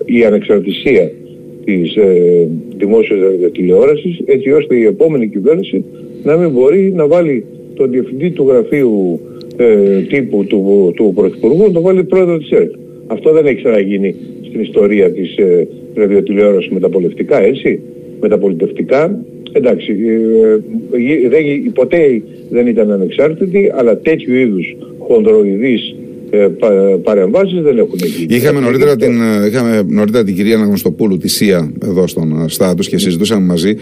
η 0.05 0.25
ανεξαρτησία 0.25 1.11
της 1.65 1.95
ε, 1.95 2.47
δημόσιας 2.77 3.19
τηλεόρασης 3.51 4.21
έτσι 4.25 4.51
ώστε 4.51 4.75
η 4.75 4.85
επόμενη 4.85 5.27
κυβέρνηση 5.27 5.83
να 6.23 6.37
μην 6.37 6.49
μπορεί 6.49 6.93
να 6.95 7.07
βάλει 7.07 7.45
τον 7.75 7.91
διευθυντή 7.91 8.29
του 8.29 8.47
γραφείου 8.47 9.19
ε, 9.57 9.99
τύπου 10.01 10.45
του, 10.45 10.91
του 10.95 11.11
Πρωθυπουργού 11.15 11.63
να 11.63 11.71
το 11.71 11.81
βάλει 11.81 12.03
πρόεδρο 12.03 12.37
της 12.37 12.51
ΕΡΤ. 12.51 12.73
Αυτό 13.07 13.31
δεν 13.31 13.45
έχει 13.45 13.55
ξαναγίνει 13.55 14.15
στην 14.53 14.65
ιστορία 14.65 15.11
της 15.11 15.37
ε, 15.37 15.67
ραδιοτηλεόρασης 15.93 16.71
μεταπολιτευτικά, 16.71 17.41
έτσι. 17.41 17.79
Μεταπολιτευτικά 18.19 19.19
εντάξει, 19.51 19.91
ε, 19.91 21.27
δεν, 21.29 21.71
ποτέ 21.73 22.21
δεν 22.49 22.67
ήταν 22.67 22.91
ανεξάρτητη, 22.91 23.71
αλλά 23.75 23.97
τέτοιου 23.97 24.33
είδους 24.33 24.75
χονδροειδείς 24.97 25.95
ε, 26.29 26.47
παρεμβάσεις 27.03 27.61
δεν 27.61 27.77
έχουν 27.77 27.99
γίνει. 28.03 28.25
Είχαμε 28.29 28.59
νωρίτερα, 28.59 28.95
την, 28.95 29.21
ε, 29.21 29.47
είχαμε 29.47 29.83
νωρίτερα 29.87 30.23
την 30.23 30.35
κυρία 30.35 30.55
Αναγνωστοπούλου, 30.55 31.17
τη 31.17 31.27
ΣΥΑ, 31.27 31.71
εδώ 31.83 32.07
στον 32.07 32.49
Στάτους 32.49 32.87
και 32.89 32.97
συζητούσαμε 32.97 33.45
μαζί 33.45 33.75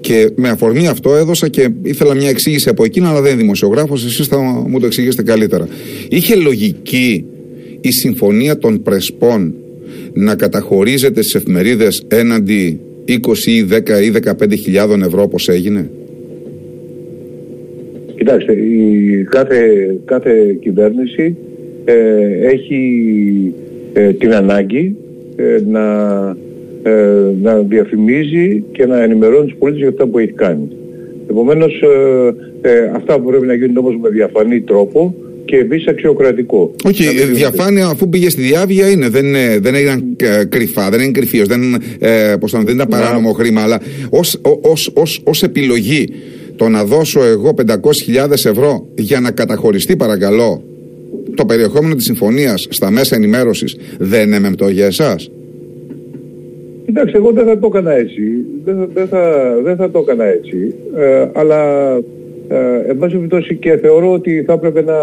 και 0.00 0.30
με 0.34 0.48
αφορμή 0.48 0.88
αυτό 0.88 1.14
έδωσα 1.14 1.48
και 1.48 1.68
ήθελα 1.82 2.14
μια 2.14 2.28
εξήγηση 2.28 2.68
από 2.68 2.84
εκείνα, 2.84 3.08
αλλά 3.08 3.20
δεν 3.20 3.32
είναι 3.32 3.40
δημοσιογράφος, 3.40 4.04
εσείς 4.04 4.26
θα 4.26 4.38
μου 4.68 4.80
το 4.80 4.86
εξηγήσετε 4.86 5.22
καλύτερα. 5.22 5.68
Είχε 6.08 6.34
λογική 6.34 7.24
η 7.80 7.90
συμφωνία 7.90 8.58
των 8.58 8.82
Πρεσπών 8.82 9.54
να 10.14 10.34
καταχωρίζεται 10.34 11.22
στις 11.22 11.34
εφημερίδες 11.34 12.04
έναντι 12.08 12.80
20 13.08 13.12
ή 13.46 13.66
10 13.70 14.02
ή 14.02 14.12
15 14.42 14.58
χιλιάδων 14.58 15.02
ευρώ 15.02 15.22
όπως 15.22 15.48
έγινε; 15.48 15.90
Κοιτάξτε, 18.24 18.52
η 18.52 19.24
κάθε, 19.30 19.60
κάθε 20.04 20.56
κυβέρνηση 20.60 21.36
ε, 21.84 21.94
έχει 22.48 23.54
ε, 23.92 24.12
την 24.12 24.34
ανάγκη 24.34 24.96
ε, 25.36 25.60
να, 25.66 25.86
να 27.42 27.58
διαφημίζει 27.58 28.64
και 28.72 28.86
να 28.86 29.02
ενημερώνει 29.02 29.46
τους 29.46 29.56
πολίτες 29.58 29.80
για 29.80 29.90
αυτά 29.90 30.06
που 30.06 30.18
έχει 30.18 30.32
κάνει. 30.32 30.68
Επομένως, 31.30 31.82
αυτά 32.94 33.20
που 33.20 33.28
πρέπει 33.28 33.46
να 33.46 33.54
γίνουν 33.54 33.76
όμως 33.76 33.96
με 34.02 34.08
διαφανή 34.08 34.60
τρόπο 34.60 35.14
και 35.44 35.56
επίση 35.56 35.90
αξιοκρατικό. 35.90 36.74
Όχι, 36.84 37.04
okay, 37.08 37.32
διαφάνεια 37.32 37.86
αφού 37.86 38.08
πήγε 38.08 38.30
στη 38.30 38.42
διάβια 38.42 38.90
είναι. 38.90 39.08
Δεν, 39.08 39.24
δεν 39.60 39.74
έγιναν 39.74 40.16
ε, 40.16 40.44
κρυφά, 40.44 40.90
δεν 40.90 41.00
είναι 41.00 41.10
κρυφίω, 41.10 41.44
δεν, 41.44 41.62
ε, 41.98 42.34
δεν 42.64 42.74
ήταν 42.74 42.88
παράνομο 42.88 43.32
χρήμα. 43.32 43.62
Αλλά 43.62 43.80
ως 45.24 45.42
επιλογή 45.42 46.08
το 46.56 46.68
να 46.68 46.84
δώσω 46.84 47.24
εγώ 47.24 47.54
500.000 47.66 48.30
ευρώ 48.30 48.86
για 48.94 49.20
να 49.20 49.30
καταχωριστεί 49.30 49.96
παρακαλώ 49.96 50.62
το 51.34 51.44
περιεχόμενο 51.44 51.94
της 51.94 52.04
συμφωνίας 52.04 52.66
στα 52.70 52.90
μέσα 52.90 53.16
ενημέρωσης 53.16 53.76
δεν 53.98 54.26
είναι 54.26 54.38
μεμπτό 54.38 54.68
για 54.68 54.86
εσάς. 54.86 55.30
Κοιτάξτε, 56.86 57.18
εγώ 57.18 57.32
δεν 57.32 57.44
θα 57.44 57.58
το 57.58 57.66
έκανα 57.66 57.92
έτσι. 57.92 58.22
Δεν, 58.64 58.88
δεν, 58.94 59.08
θα, 59.08 59.54
δεν 59.62 59.76
θα 59.76 59.90
το 59.90 59.98
έκανα 59.98 60.24
έτσι. 60.24 60.74
Ε, 60.96 61.28
αλλά 61.32 61.60
ε, 62.48 62.90
εν 62.90 62.98
πάση 62.98 63.14
περιπτώσει 63.14 63.56
και 63.56 63.76
θεωρώ 63.76 64.12
ότι 64.12 64.42
θα 64.46 64.52
έπρεπε 64.52 64.82
να 64.82 64.94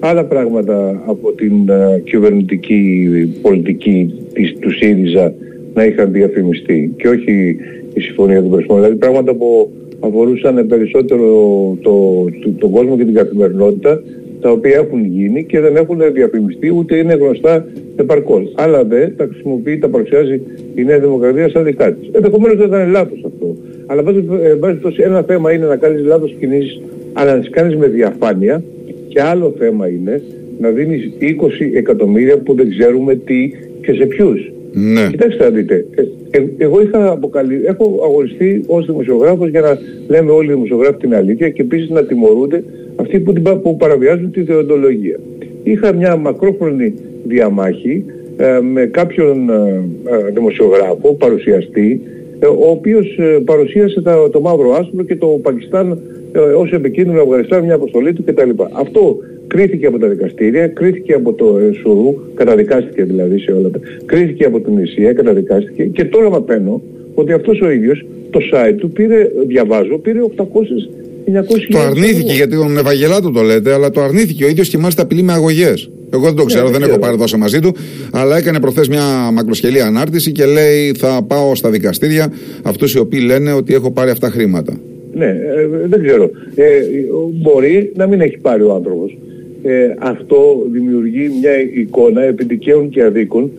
άλλα 0.00 0.24
πράγματα 0.24 1.02
από 1.06 1.32
την 1.32 1.68
ε, 1.68 2.00
κυβερνητική 2.04 3.08
πολιτική 3.42 4.14
της, 4.32 4.54
του 4.58 4.70
ΣΥΡΙΖΑ 4.70 5.34
να 5.74 5.84
είχαν 5.84 6.12
διαφημιστεί 6.12 6.94
και 6.96 7.08
όχι 7.08 7.56
η 7.94 8.00
συμφωνία 8.00 8.42
του 8.42 8.48
Πρεσπών. 8.48 8.76
Δηλαδή 8.76 8.96
πράγματα 8.96 9.34
που 9.34 9.70
αφορούσαν 10.00 10.66
περισσότερο 10.66 11.26
το, 11.82 12.24
το, 12.42 12.52
τον 12.58 12.70
κόσμο 12.70 12.96
και 12.96 13.04
την 13.04 13.14
καθημερινότητα 13.14 14.02
τα 14.40 14.50
οποία 14.50 14.76
έχουν 14.76 15.04
γίνει 15.04 15.44
και 15.44 15.60
δεν 15.60 15.76
έχουν 15.76 15.98
διαφημιστεί 16.12 16.72
ούτε 16.76 16.96
είναι 16.96 17.14
γνωστά 17.14 17.66
επαρκώς. 17.96 18.52
Άλλα 18.56 18.84
δε 18.84 19.06
τα 19.06 19.28
χρησιμοποιεί, 19.30 19.78
τα 19.78 19.88
παρουσιάζει 19.88 20.40
η 20.74 20.84
Νέα 20.84 20.98
Δημοκρατία 20.98 21.48
σαν 21.48 21.64
δικά 21.64 21.92
της. 21.92 22.08
Ενδεχομένως 22.12 22.56
δεν 22.56 22.66
ήταν 22.66 22.90
λάθος 22.90 23.24
αυτό. 23.26 23.56
Αλλά 23.90 24.02
βάζεις 24.58 24.80
τόσο 24.80 25.02
ένα 25.02 25.22
θέμα 25.22 25.52
είναι 25.52 25.66
να 25.66 25.76
κάνεις 25.76 26.02
λάθος 26.04 26.34
κινήσεις, 26.38 26.80
αλλά 27.12 27.34
να 27.34 27.40
τις 27.40 27.50
κάνεις 27.50 27.76
με 27.76 27.86
διαφάνεια 27.86 28.62
και 29.08 29.20
άλλο 29.20 29.54
θέμα 29.58 29.88
είναι 29.88 30.22
να 30.60 30.68
δίνεις 30.68 31.10
20 31.20 31.24
εκατομμύρια 31.74 32.38
που 32.38 32.54
δεν 32.54 32.70
ξέρουμε 32.70 33.14
τι 33.14 33.52
και 33.82 33.92
σε 33.92 34.06
ποιους. 34.06 34.52
Ναι. 34.72 35.06
Κοιτάξτε 35.10 35.44
να 35.44 35.50
δείτε, 35.50 35.86
ε, 35.94 36.02
ε, 36.30 36.44
εγώ 36.58 36.82
είχα 36.82 37.10
αποκαλύ... 37.10 37.60
έχω 37.64 38.00
αγοριστεί 38.04 38.64
ως 38.66 38.86
δημοσιογράφος 38.86 39.48
για 39.48 39.60
να 39.60 39.78
λέμε 40.08 40.30
όλοι 40.30 40.50
οι 40.50 40.52
δημοσιογράφοι 40.54 40.98
την 40.98 41.14
αλήθεια 41.14 41.48
και 41.48 41.62
επίσης 41.62 41.88
να 41.88 42.04
τιμωρούνται 42.04 42.64
αυτοί 42.96 43.20
που, 43.20 43.32
που 43.62 43.76
παραβιάζουν 43.76 44.30
τη 44.30 44.44
θεοντολογία. 44.44 45.18
Είχα 45.62 45.92
μια 45.92 46.16
μακρόχρονη 46.16 46.94
διαμάχη 47.24 48.04
ε, 48.36 48.60
με 48.60 48.86
κάποιον 48.86 49.50
ε, 49.50 49.82
ε, 50.04 50.30
δημοσιογράφο, 50.34 51.14
παρουσιαστή, 51.14 52.00
ο 52.46 52.70
οποίος 52.70 53.18
παρουσίασε 53.44 54.02
το 54.32 54.40
μαύρο 54.40 54.72
άσπρο 54.72 55.04
και 55.04 55.16
το 55.16 55.26
Πακιστάν 55.26 55.98
ως 56.56 56.72
επικίνδυνο 56.72 57.22
Αφγανιστάν 57.22 57.64
μια 57.64 57.74
αποστολή 57.74 58.12
του 58.12 58.24
κτλ. 58.24 58.50
Αυτό 58.72 59.16
κρίθηκε 59.46 59.86
από 59.86 59.98
τα 59.98 60.08
δικαστήρια, 60.08 60.66
κρίθηκε 60.66 61.12
από 61.12 61.32
το 61.32 61.58
Σουρού, 61.80 62.14
καταδικάστηκε 62.34 63.04
δηλαδή 63.04 63.38
σε 63.38 63.52
όλα 63.52 63.70
τα, 63.70 63.80
κρίθηκε 64.06 64.44
από 64.44 64.60
την 64.60 64.78
Ισία, 64.78 65.12
καταδικάστηκε 65.12 65.84
και 65.84 66.04
τώρα 66.04 66.30
μαθαίνω 66.30 66.82
ότι 67.14 67.32
αυτός 67.32 67.60
ο 67.60 67.70
ίδιος 67.70 68.06
το 68.30 68.40
site 68.52 68.74
του 68.78 68.90
πήρε, 68.90 69.30
διαβάζω, 69.46 69.98
πήρε 69.98 70.20
800 70.36 70.44
το 71.70 71.78
αρνήθηκε 71.78 72.32
γιατί 72.32 72.56
τον 72.56 72.78
Ευαγγελάτο 72.78 73.30
το 73.30 73.42
λέτε, 73.42 73.72
αλλά 73.72 73.90
το 73.90 74.00
αρνήθηκε 74.00 74.44
ο 74.44 74.48
ίδιος 74.48 74.68
και 74.68 74.78
μάλιστα 74.78 75.02
απειλεί 75.02 75.22
με 75.22 75.32
αγωγές. 75.32 75.90
Εγώ 76.12 76.24
δεν 76.24 76.34
το 76.34 76.44
ξέρω, 76.44 76.64
ναι, 76.64 76.78
δεν 76.78 76.82
έχω 76.88 76.98
πάρει 76.98 77.16
δόσα 77.16 77.36
μαζί 77.36 77.60
του, 77.60 77.74
αλλά 78.12 78.36
έκανε 78.36 78.60
προχθές 78.60 78.88
μια 78.88 79.30
μακροσκελή 79.32 79.80
ανάρτηση 79.80 80.32
και 80.32 80.44
λέει 80.44 80.92
θα 80.96 81.22
πάω 81.26 81.54
στα 81.54 81.70
δικαστήρια 81.70 82.32
αυτούς 82.62 82.94
οι 82.94 82.98
οποίοι 82.98 83.20
λένε 83.24 83.52
ότι 83.52 83.74
έχω 83.74 83.90
πάρει 83.90 84.10
αυτά 84.10 84.30
χρήματα. 84.30 84.80
Ναι, 85.14 85.26
ε, 85.26 85.86
δεν 85.86 86.02
ξέρω. 86.02 86.30
Ε, 86.54 86.64
μπορεί 87.42 87.92
να 87.96 88.06
μην 88.06 88.20
έχει 88.20 88.38
πάρει 88.38 88.62
ο 88.62 88.74
άνθρωπος. 88.74 89.18
Ε, 89.62 89.94
αυτό 89.98 90.66
δημιουργεί 90.72 91.30
μια 91.40 91.60
εικόνα 91.74 92.22
επιτυχαίων 92.22 92.88
και 92.88 93.02
αδίκων. 93.02 93.50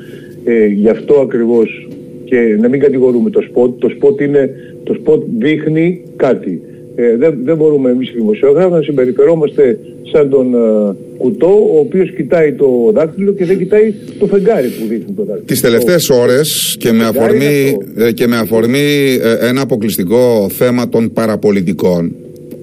Ε, 0.44 0.66
γι' 0.66 0.90
αυτό 0.90 1.20
ακριβώς 1.20 1.88
και 2.24 2.58
να 2.60 2.68
μην 2.70 2.80
κατηγορούμε 2.80 3.30
το 3.30 3.42
σποτ. 3.42 3.80
Το 3.80 3.90
σποτ, 3.90 4.22
είναι, 4.22 4.50
το 4.84 4.94
σποτ 4.94 5.24
δείχνει 5.38 6.02
κάτι 6.16 6.62
ε, 6.96 7.16
δεν, 7.18 7.38
δεν 7.44 7.58
μπορούμε 7.58 7.90
εμείς 7.90 8.10
οι 8.10 8.14
δημοσιογράφοι 8.16 8.72
να 8.72 8.82
συμπεριφερόμαστε 8.82 9.80
σαν 10.12 10.30
τον 10.30 10.54
ε, 10.54 10.96
κουτό 11.18 11.70
ο 11.74 11.80
οποίος 11.80 12.14
κοιτάει 12.16 12.54
το 12.54 12.92
δάκτυλο 12.94 13.34
και 13.34 13.46
δεν 13.46 13.58
κοιτάει 13.58 13.94
το 14.20 14.26
φεγγάρι 14.28 14.68
που 14.68 14.88
δείχνει 14.88 15.14
το 15.16 15.24
δάκτυλο. 15.24 15.46
Τις 15.46 15.62
τελευταίες 15.62 16.10
ώρες 16.10 16.76
και 16.80 16.92
με, 16.92 17.06
αφορμή, 17.06 17.78
ε, 17.96 18.12
και 18.12 18.28
με 18.28 18.38
αφορμή 18.38 19.18
ε, 19.22 19.48
ένα 19.48 19.62
αποκλειστικό 19.62 20.50
θέμα 20.50 20.90
των 20.90 21.14
παραπολιτικών 21.14 22.12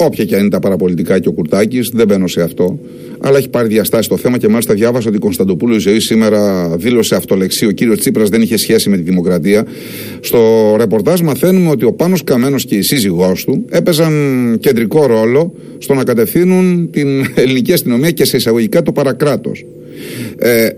όποια 0.00 0.24
και 0.24 0.34
αν 0.34 0.40
είναι 0.40 0.50
τα 0.50 0.58
παραπολιτικά 0.58 1.18
και 1.18 1.28
ο 1.28 1.32
Κουρτάκης, 1.32 1.90
δεν 1.94 2.06
μπαίνω 2.06 2.26
σε 2.26 2.42
αυτό. 2.42 2.78
Αλλά 3.20 3.38
έχει 3.38 3.48
πάρει 3.48 3.68
διαστάσει 3.68 4.08
το 4.08 4.16
θέμα 4.16 4.38
και 4.38 4.48
μάλιστα 4.48 4.74
διάβασα 4.74 5.08
ότι 5.08 5.16
η 5.16 5.20
Κωνσταντοπούλου 5.20 5.74
η 5.74 5.78
ζωή 5.78 6.00
σήμερα 6.00 6.68
δήλωσε 6.76 7.14
αυτολεξή. 7.14 7.66
Ο 7.66 7.70
κύριος 7.70 7.98
Τσίπρας 7.98 8.28
δεν 8.28 8.42
είχε 8.42 8.56
σχέση 8.56 8.88
με 8.90 8.96
τη 8.96 9.02
δημοκρατία. 9.02 9.66
Στο 10.20 10.74
ρεπορτάζ 10.78 11.20
μαθαίνουμε 11.20 11.70
ότι 11.70 11.84
ο 11.84 11.92
Πάνος 11.92 12.24
Καμένος 12.24 12.64
και 12.64 12.74
η 12.74 12.82
σύζυγός 12.82 13.44
του 13.44 13.64
έπαιζαν 13.70 14.56
κεντρικό 14.60 15.06
ρόλο 15.06 15.54
στο 15.78 15.94
να 15.94 16.04
κατευθύνουν 16.04 16.90
την 16.90 17.08
ελληνική 17.34 17.72
αστυνομία 17.72 18.10
και 18.10 18.24
σε 18.24 18.36
εισαγωγικά 18.36 18.82
το 18.82 18.92
παρακράτος. 18.92 19.66
Ε, 20.38 20.68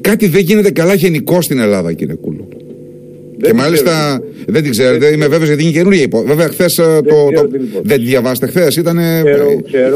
κάτι 0.00 0.26
δεν 0.26 0.40
γίνεται 0.40 0.70
καλά 0.70 0.94
γενικώ 0.94 1.42
στην 1.42 1.58
Ελλάδα, 1.58 1.92
κύριε 1.92 2.14
Κούλου 2.14 2.48
και 3.42 3.52
μάλιστα 3.52 4.22
δεν 4.46 4.62
την 4.62 4.70
ξέρετε, 4.70 5.06
είμαι 5.06 5.26
βέβαιος 5.26 5.48
γιατί 5.48 5.62
είναι 5.62 5.72
καινούργια 5.72 6.02
υπόθεση. 6.02 6.28
Βέβαια, 6.28 6.48
χθες 6.48 6.78
ε, 6.78 7.00
το, 7.02 7.48
Δεν 7.82 7.98
τη 7.98 8.04
διαβάσετε 8.04 8.46
χθες. 8.46 8.76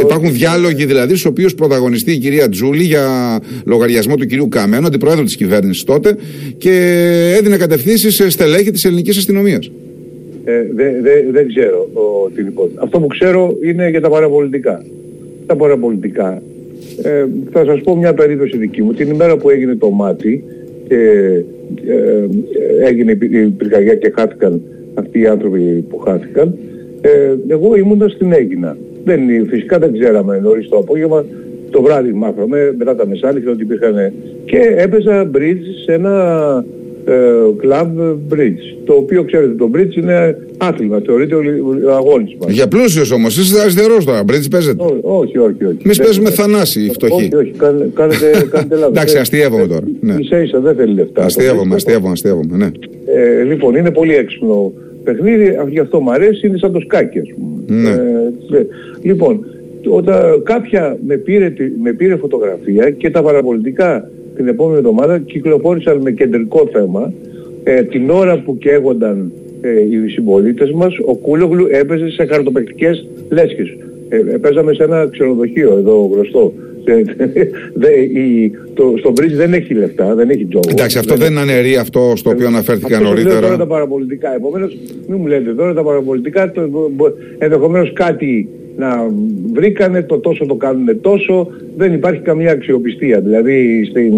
Υπάρχουν 0.00 0.32
διάλογοι 0.32 0.84
δηλαδή, 0.84 1.08
στους 1.08 1.24
οποίους 1.24 1.54
πρωταγωνιστεί 1.54 2.12
η 2.12 2.18
κυρία 2.18 2.48
Τζούλη 2.48 2.82
για 2.82 3.38
λογαριασμό 3.64 4.14
του 4.16 4.26
κυρίου 4.26 4.48
Καμένου, 4.48 4.86
αντιπρόεδρο 4.86 5.24
της 5.24 5.36
κυβέρνησης 5.36 5.84
τότε, 5.84 6.16
και 6.58 6.72
έδινε 7.38 7.56
κατευθύνσεις 7.56 8.14
σε 8.14 8.30
στελέχη 8.30 8.70
της 8.70 8.84
ελληνικής 8.84 9.16
αστυνομίας. 9.16 9.70
Ε, 10.44 10.52
δεν 10.74 11.02
δε, 11.02 11.10
δε 11.30 11.44
ξέρω 11.44 11.88
ο, 11.92 12.30
την 12.34 12.46
υπόθεση. 12.46 12.76
Αυτό 12.78 13.00
που 13.00 13.06
ξέρω 13.06 13.56
είναι 13.64 13.88
για 13.88 14.00
τα 14.00 14.08
παραπολιτικά. 14.08 14.84
Τα 15.46 15.56
παραπολιτικά. 15.56 16.42
Ε, 17.02 17.24
θα 17.52 17.64
σας 17.64 17.80
πω 17.80 17.96
μια 17.96 18.14
περίπτωση 18.14 18.56
δική 18.56 18.82
μου. 18.82 18.92
Την 18.92 19.10
ημέρα 19.10 19.36
που 19.36 19.50
έγινε 19.50 19.74
το 19.74 19.90
μάτι 19.90 20.44
και 20.88 21.00
ε, 21.86 22.26
έγινε 22.86 23.12
η 23.12 23.46
πυρκαγιά 23.56 23.94
και 23.94 24.12
χάθηκαν 24.16 24.62
αυτοί 24.94 25.20
οι 25.20 25.26
άνθρωποι 25.26 25.84
που 25.88 25.98
χάθηκαν. 25.98 26.54
Ε, 27.00 27.34
εγώ 27.48 27.76
ήμουν 27.76 28.08
στην 28.08 28.32
Έγινα. 28.32 28.76
Δεν, 29.04 29.20
φυσικά 29.48 29.78
δεν 29.78 29.92
ξέραμε 29.92 30.38
νωρίς 30.38 30.68
το 30.68 30.76
απόγευμα. 30.76 31.24
Το 31.70 31.82
βράδυ 31.82 32.12
μάθαμε 32.12 32.74
μετά 32.78 32.96
τα 32.96 33.06
μεσάλιχτα 33.06 33.50
ότι 33.50 33.62
υπήρχαν 33.62 34.12
και 34.44 34.74
έπαιζα 34.76 35.30
bridge 35.34 35.64
σε 35.84 35.92
ένα 35.92 36.64
κλαμπ 37.60 37.98
ε, 37.98 38.14
bridge. 38.32 38.76
Το 38.84 38.92
οποίο 38.92 39.24
ξέρετε, 39.24 39.52
το 39.52 39.70
bridge 39.74 39.96
είναι 39.96 40.38
άθλημα, 40.56 41.00
θεωρείται 41.06 41.36
αγώνισμα. 41.96 42.46
Για 42.48 42.68
πλούσιος 42.68 43.10
όμως, 43.10 43.38
είστε 43.38 43.60
αριστερός 43.60 44.04
τώρα, 44.04 44.22
bridge 44.22 44.50
παίζετε. 44.50 44.84
όχι, 45.02 45.38
όχι, 45.38 45.64
όχι. 45.64 45.76
Εμείς 45.84 45.98
παίζουμε 45.98 46.30
θανάση 46.30 46.80
οι 46.80 46.90
φτωχοί. 46.90 47.12
Όχι, 47.14 47.34
όχι, 47.34 47.52
κάνετε, 47.94 48.30
κάνετε 48.52 48.74
λάθος. 48.74 48.88
Εντάξει, 48.88 49.18
αστείευομαι 49.18 49.66
τώρα. 49.66 49.84
Ναι. 50.00 50.14
Ίσα 50.20 50.42
ίσα 50.42 50.60
δεν 50.60 50.74
θέλει 50.74 50.94
λεφτά. 50.94 51.24
Αστείευομαι, 51.24 51.74
αστείευομαι, 51.74 52.12
αστείευομαι, 52.12 52.56
ναι. 52.56 52.70
Ε, 53.14 53.42
λοιπόν, 53.42 53.74
είναι 53.74 53.90
πολύ 53.90 54.14
έξυπνο 54.14 54.72
παιχνίδι, 55.04 55.56
γι' 55.68 55.78
αυτό 55.78 56.00
μου 56.00 56.12
αρέσει, 56.12 56.46
είναι 56.46 56.58
σαν 56.58 56.72
το 56.72 56.80
σκάκι, 56.80 57.18
ας 57.18 57.28
πούμε. 57.34 57.80
Ναι. 57.80 57.90
Ε, 57.90 58.66
λοιπόν, 59.02 59.46
όταν 59.88 60.42
κάποια 60.42 60.98
με 61.06 61.16
πήρε, 61.16 61.52
με 61.82 61.92
πήρε 61.92 62.16
φωτογραφία 62.16 62.90
και 62.90 63.10
τα 63.10 63.22
παραπολιτικά 63.22 64.10
την 64.36 64.48
επόμενη 64.48 64.78
εβδομάδα 64.78 65.18
κυκλοφόρησαν 65.18 66.00
με 66.00 66.10
κεντρικό 66.10 66.68
θέμα 66.72 67.12
ε, 67.64 67.82
την 67.82 68.10
ώρα 68.10 68.38
που 68.38 68.58
καίγονταν 68.58 69.32
ε, 69.60 69.70
οι 69.70 70.08
συμπολίτες 70.08 70.70
μας 70.70 70.98
ο 71.04 71.14
Κούλογλου 71.14 71.66
έπαιζε 71.70 72.10
σε 72.10 72.24
χαρτοπαικτικές 72.24 73.06
λέσχες. 73.28 73.76
Ε, 74.08 74.16
παίζαμε 74.16 74.74
σε 74.74 74.82
ένα 74.82 75.08
ξενοδοχείο 75.10 75.76
εδώ 75.78 76.10
γνωστό. 76.12 76.52
το, 78.74 78.94
στο 78.98 79.10
Μπρίζ 79.10 79.36
δεν 79.36 79.52
έχει 79.52 79.74
λεφτά, 79.74 80.14
δεν 80.14 80.30
έχει 80.30 80.44
τζόγο. 80.44 80.64
Εντάξει, 80.70 80.98
αυτό 80.98 81.14
δεν, 81.14 81.30
είναι 81.30 81.40
αναιρεί 81.40 81.76
αυτό 81.76 82.12
στο 82.16 82.30
οποίο 82.30 82.46
αναφέρθηκα 82.46 83.00
νωρίτερα. 83.00 83.40
τώρα 83.40 83.56
τα 83.56 83.66
παραπολιτικά. 83.66 84.34
Επομένως, 84.34 84.76
μην 85.08 85.18
μου 85.20 85.26
λέτε 85.26 85.54
τώρα 85.54 85.74
τα 85.74 85.82
παραπολιτικά, 85.82 86.50
το, 86.50 86.70
ενδεχομένως 87.38 87.92
κάτι 87.92 88.48
να 88.76 89.06
βρήκανε 89.52 90.02
το 90.02 90.18
τόσο 90.18 90.46
το 90.46 90.54
κάνουν 90.54 91.00
τόσο, 91.00 91.48
δεν 91.76 91.92
υπάρχει 91.92 92.20
καμία 92.20 92.50
αξιοπιστία. 92.50 93.20
Δηλαδή 93.20 93.84
στην 93.90 94.12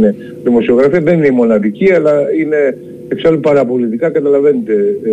δημοσιογραφία 0.45 1.01
δεν 1.01 1.15
είναι 1.15 1.27
η 1.27 1.31
μοναδική, 1.31 1.93
αλλά 1.93 2.13
είναι 2.41 2.77
εξάλλου 3.09 3.41
παραπολιτικά, 3.41 4.11
καταλαβαίνετε, 4.11 4.73
ε, 5.05 5.11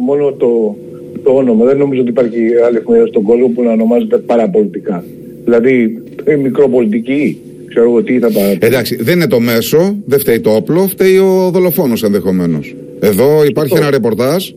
μόνο 0.00 0.32
το, 0.32 0.76
το 1.22 1.32
όνομα. 1.32 1.64
Δεν 1.64 1.76
νομίζω 1.76 2.00
ότι 2.00 2.10
υπάρχει 2.10 2.38
άλλη 2.66 2.76
εφημερίδα 2.76 3.06
στον 3.06 3.22
κόσμο 3.22 3.48
που 3.48 3.62
να 3.62 3.72
ονομάζεται 3.72 4.16
παραπολιτικά. 4.16 5.04
Δηλαδή 5.44 6.02
μικροπολιτική. 6.42 7.40
Ξέρω 7.68 7.88
εγώ 7.88 8.02
τι 8.02 8.18
θα 8.18 8.30
παραπολιτικά. 8.30 8.66
Εντάξει, 8.66 8.96
δεν 8.96 9.14
είναι 9.14 9.26
το 9.26 9.40
μέσο, 9.40 9.96
δεν 10.06 10.18
φταίει 10.18 10.40
το 10.40 10.50
όπλο, 10.50 10.86
φταίει 10.86 11.18
ο 11.18 11.50
δολοφόνος 11.52 12.02
ενδεχομένως. 12.02 12.74
Εδώ 13.00 13.44
υπάρχει 13.44 13.76
ένα 13.76 13.90
ρεπορτάζ 13.90 14.50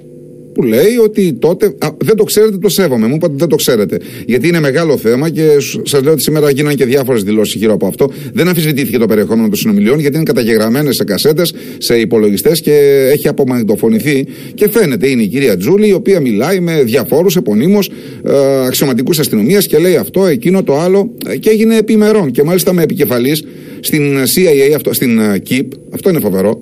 που 0.53 0.63
λέει 0.63 0.97
ότι 1.03 1.33
τότε. 1.33 1.65
Α, 1.77 1.87
δεν 1.97 2.15
το 2.15 2.23
ξέρετε, 2.23 2.57
το 2.57 2.69
σέβομαι. 2.69 3.07
Μου 3.07 3.15
είπατε 3.15 3.31
ότι 3.31 3.39
δεν 3.39 3.49
το 3.49 3.55
ξέρετε. 3.55 3.99
Γιατί 4.25 4.47
είναι 4.47 4.59
μεγάλο 4.59 4.97
θέμα 4.97 5.29
και 5.29 5.47
σας 5.83 6.01
λέω 6.03 6.11
ότι 6.11 6.21
σήμερα 6.21 6.49
γίνανε 6.49 6.75
και 6.75 6.85
διάφορες 6.85 7.23
δηλώσεις 7.23 7.55
γύρω 7.55 7.73
από 7.73 7.87
αυτό. 7.87 8.09
Δεν 8.33 8.47
αμφισβητήθηκε 8.47 8.97
το 8.97 9.05
περιεχόμενο 9.05 9.47
των 9.47 9.55
συνομιλιών 9.55 9.99
γιατί 9.99 10.15
είναι 10.15 10.25
καταγεγραμμένες 10.25 10.95
σε 10.95 11.03
κασέτες, 11.03 11.53
σε 11.77 11.95
υπολογιστές 11.99 12.61
και 12.61 13.07
έχει 13.11 13.27
απομαγνητοφωνηθεί. 13.27 14.27
Και 14.53 14.69
φαίνεται 14.69 15.07
είναι 15.09 15.21
η 15.21 15.27
κυρία 15.27 15.57
Τζούλη 15.57 15.87
η 15.87 15.93
οποία 15.93 16.19
μιλάει 16.19 16.59
με 16.59 16.83
διαφόρους 16.83 17.35
επωνύμως 17.35 17.89
ε, 18.23 18.65
αξιωματικούς 18.65 19.19
αστυνομίας 19.19 19.67
και 19.67 19.77
λέει 19.77 19.95
αυτό, 19.95 20.25
εκείνο, 20.25 20.63
το 20.63 20.79
άλλο 20.79 21.13
ε, 21.27 21.37
και 21.37 21.49
έγινε 21.49 21.77
επιμερών. 21.77 22.31
Και 22.31 22.43
μάλιστα 22.43 22.73
με 22.73 22.83
επικεφαλής 22.83 23.43
στην 23.79 24.17
CIA, 24.17 24.73
αυτό, 24.75 24.93
στην 24.93 25.19
ε, 25.19 25.41
KIP, 25.49 25.67
αυτό 25.93 26.09
είναι 26.09 26.19
φοβερό, 26.19 26.61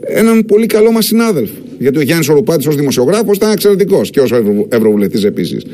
έναν 0.00 0.44
πολύ 0.44 0.66
καλό 0.66 0.92
μας 0.92 1.04
συνάδελφο. 1.04 1.54
Γιατί 1.82 1.98
ο 1.98 2.02
Γιάννης 2.02 2.28
Οροπάτης 2.28 2.66
ως 2.66 2.76
δημοσιογράφος 2.76 3.36
ήταν 3.36 3.52
εξαιρετικός 3.52 4.10
και 4.10 4.20
ως 4.20 4.32
ευρωβουλευτής 4.68 5.24
επίσης. 5.24 5.66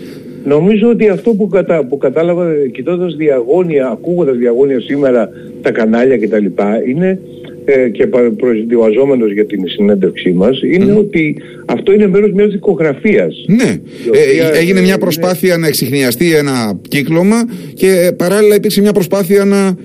Νομίζω 0.45 0.89
ότι 0.89 1.09
αυτό 1.09 1.31
που, 1.31 1.49
κατα... 1.49 1.85
που 1.85 1.99
κατάλαβα 1.99 2.55
κοιτώντας 2.73 3.17
διαγώνια, 3.17 3.89
ακούγοντας 3.89 4.37
διαγώνια 4.37 4.81
σήμερα 4.81 5.31
τα 5.63 5.71
κανάλια 5.71 6.19
κτλ. 6.19 6.45
είναι 6.89 7.21
ε, 7.65 7.89
και 7.89 8.07
προετοιμαζόμενος 8.37 9.33
για 9.33 9.47
την 9.47 9.69
συνέντευξή 9.69 10.31
μας, 10.31 10.61
είναι 10.63 10.93
ότι 10.93 11.37
αυτό 11.67 11.93
είναι 11.93 12.09
μέρος 12.09 12.33
μιας 12.33 12.51
δικογραφίας. 12.51 13.45
Ναι. 13.47 13.81
Ε, 14.13 14.59
έγινε 14.59 14.81
μια 14.81 14.99
προσπάθεια 14.99 15.57
να 15.57 15.67
εξηχνιαστεί 15.67 16.35
ένα 16.35 16.81
κύκλωμα 16.89 17.49
και 17.75 18.13
παράλληλα 18.17 18.55
υπήρξε 18.55 18.81
μια 18.81 18.93
προσπάθεια 18.93 19.45
να. 19.45 19.77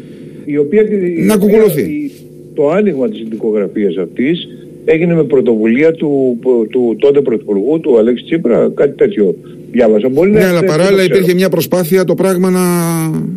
Η 0.46 0.58
οποία, 0.58 0.84
να 1.26 1.38
κουκουλωθεί. 1.38 2.12
Το 2.54 2.70
άνοιγμα 2.70 3.10
της 3.10 3.24
δικογραφίας 3.30 3.98
αυτής 3.98 4.48
έγινε 4.86 5.14
με 5.14 5.24
πρωτοβουλία 5.24 5.92
του, 5.92 6.40
του 6.70 6.96
τότε 7.00 7.22
Πρωθυπουργού, 7.22 7.80
του 7.80 7.98
Αλέξη 7.98 8.24
Τσίπρα, 8.24 8.72
κάτι 8.76 8.98
τέτοιο 8.98 9.36
διάβασα. 9.72 10.10
Μπορεί 10.10 10.32
ναι, 10.32 10.46
αλλά 10.46 10.64
παράλληλα 10.64 11.04
υπήρχε 11.04 11.34
μια 11.34 11.50
προσπάθεια 11.50 12.04
το 12.04 12.16
πράγμα 12.16 12.50
να, 12.50 12.60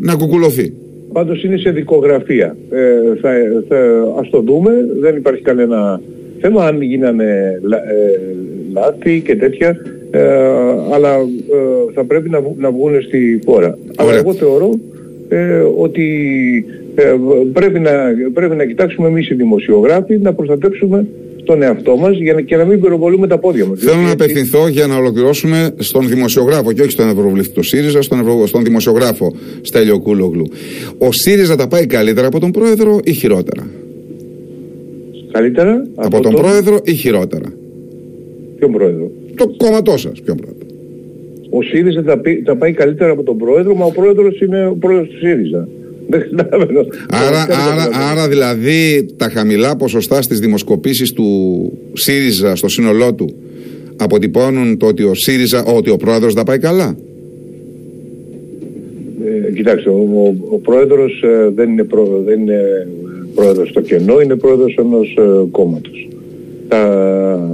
να 0.01 0.15
κουκουλωθεί. 0.15 0.73
Πάντως 1.13 1.45
είναι 1.45 1.57
σε 1.57 1.71
δικογραφία. 1.71 2.57
Ε, 2.71 3.19
θα, 3.21 3.31
θα, 3.69 3.77
ας 4.21 4.31
το 4.31 4.41
δούμε, 4.41 4.71
δεν 5.01 5.17
υπάρχει 5.17 5.43
κανένα 5.43 6.01
θέμα 6.41 6.67
αν 6.67 6.83
γίνανε 6.83 7.61
ε, 7.63 8.11
λάθη 8.73 9.21
και 9.21 9.37
τέτοια, 9.37 9.77
ε, 10.11 10.21
αλλά 10.93 11.15
ε, 11.15 11.93
θα 11.95 12.05
πρέπει 12.05 12.31
να, 12.31 12.43
να 12.57 12.71
βγουν 12.71 13.03
στη 13.03 13.41
χώρα. 13.47 13.79
Αλλά 13.97 14.15
εγώ 14.15 14.35
θεωρώ 14.35 14.71
ε, 15.29 15.63
ότι 15.79 16.05
ε, 16.95 17.15
πρέπει, 17.53 17.79
να, 17.79 17.91
πρέπει 18.33 18.57
να 18.57 18.65
κοιτάξουμε 18.65 19.09
εμείς 19.09 19.31
οι 19.31 19.35
δημοσιογράφοι 19.35 20.19
να 20.19 20.33
προστατεύσουμε 20.33 21.07
τον 21.47 21.63
εαυτό 21.63 21.97
μας 21.97 22.17
για 22.17 22.35
να, 22.35 22.41
και 22.41 22.57
να 22.57 22.65
μην 22.65 22.81
πυροβολούμε 22.81 23.27
τα 23.27 23.39
πόδια 23.39 23.67
μας. 23.67 23.79
Θέλω 23.81 24.01
να 24.01 24.11
απευθυνθώ 24.11 24.69
για 24.69 24.87
να 24.87 24.97
ολοκληρώσουμε 24.97 25.75
στον 25.77 26.09
δημοσιογράφο 26.09 26.73
και 26.73 26.83
όχι 26.83 26.91
στον 26.91 27.09
Ευρωβουλευτή 27.09 27.53
του 27.53 27.63
ΣΥΡΙΖΑ, 27.63 28.03
στον, 28.03 28.19
Ευρω... 28.21 28.47
στον 28.47 28.65
δημοσιογράφο 28.65 29.35
Στέλιο 29.61 29.99
Κούλογλου. 29.99 30.47
Ο 30.99 31.13
ΣΥΡΙΖΑ 31.13 31.57
τα 31.57 31.69
πάει 31.69 31.87
καλύτερα 31.87 32.27
από 32.27 32.41
τον 32.41 32.51
πρόεδρο 32.51 33.01
ή 33.05 33.13
χειρότερα; 33.13 33.67
Καλύτερα 35.33 35.87
από, 35.95 36.21
τον, 36.21 36.35
πρόεδρο 36.35 36.81
ή 36.85 36.93
χειρότερα; 36.93 37.53
Ποιον 38.59 38.73
πρόεδρο; 38.73 39.11
Το 39.37 39.49
κόμματό 39.57 39.97
σας. 39.97 40.21
Ποιον 40.25 40.37
πρόεδρο; 40.37 40.67
Ο 41.51 41.63
ΣΥΡΙΖΑ 41.63 42.03
τα, 42.03 42.21
τα 42.45 42.57
πάει 42.57 42.73
καλύτερα 42.73 43.11
από 43.11 43.23
τον 43.23 43.37
πρόεδρο, 43.37 43.75
μα 43.75 43.85
ο 43.85 43.91
πρόεδρος 43.91 44.41
είναι 44.41 44.67
ο 44.67 44.77
πρόεδρος 44.81 45.09
του 45.09 45.19
ΣΥΡΙΖΑ. 45.19 45.69
Άρα, 47.09 47.47
άρα, 47.71 47.89
άρα 48.11 48.29
δηλαδή 48.29 49.07
τα 49.17 49.29
χαμηλά 49.29 49.77
ποσοστά 49.77 50.23
στις 50.23 50.41
δημοσκοπήσεις 50.41 51.13
του 51.13 51.25
ΣΥΡΙΖΑ 51.93 52.57
στο 52.57 52.69
σύνολό 52.69 53.15
του 53.15 53.35
αποτυπώνουν 53.97 54.77
το 54.79 54.87
ότι 54.87 55.03
ο 55.03 55.15
ΣΥΡΙΖΑ, 55.15 55.65
ότι 55.65 55.91
ο 55.91 55.97
πρόεδρος 55.97 56.35
θα 56.35 56.43
πάει 56.43 56.59
καλά; 56.59 56.97
Ε, 59.49 59.53
κοιτάξτε, 59.53 59.91
ο, 59.91 60.35
ο, 60.51 60.59
πρόεδρος 60.59 61.23
ε, 61.23 61.51
δεν, 61.55 61.71
είναι 61.71 61.85
προ, 61.85 62.23
δεν 62.25 62.41
είναι 62.41 62.89
πρόεδρος 63.35 63.69
στο 63.69 63.81
κενό, 63.81 64.21
είναι 64.21 64.37
πρόεδρος 64.37 64.75
ενός 64.79 65.17
ε, 65.19 65.47
κόμματος. 65.51 66.09
Τα, 66.69 67.51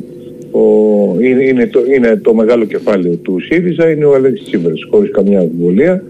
είναι, 1.20 1.44
είναι, 1.44 1.66
το, 1.66 1.80
είναι 1.94 2.20
το 2.22 2.34
μεγάλο 2.34 2.64
κεφάλαιο 2.64 3.14
του 3.14 3.40
ΣΥΡΙΖΑ, 3.40 3.90
είναι 3.90 4.04
ο 4.04 4.14
Αλέξης 4.14 4.46
Τσίπρας, 4.46 4.86
χωρίς 4.90 5.10
καμιά 5.10 5.40
αμφιβολία. 5.40 6.04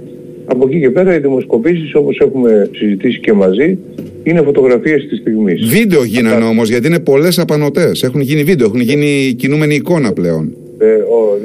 Από 0.45 0.67
εκεί 0.67 0.81
και 0.81 0.91
πέρα 0.91 1.15
οι 1.15 1.19
δημοσκοπήσεις 1.19 1.95
όπως 1.95 2.19
έχουμε 2.19 2.71
συζητήσει 2.73 3.21
και 3.21 3.33
μαζί 3.33 3.79
είναι 4.23 4.43
φωτογραφίες 4.43 5.07
της 5.09 5.19
στιγμής. 5.19 5.69
Βίντεο 5.69 6.05
γίνανε 6.05 6.45
όμως 6.45 6.69
γιατί 6.69 6.87
είναι 6.87 7.01
πολλές 7.01 7.39
απανοτές. 7.39 8.03
Έχουν 8.03 8.21
γίνει 8.21 8.43
βίντεο, 8.43 8.67
έχουν 8.67 8.81
γίνει 8.81 9.35
κινούμενη 9.39 9.75
εικόνα 9.75 10.13
πλέον. 10.13 10.57
Ε, 10.79 10.87
ο, 10.87 11.39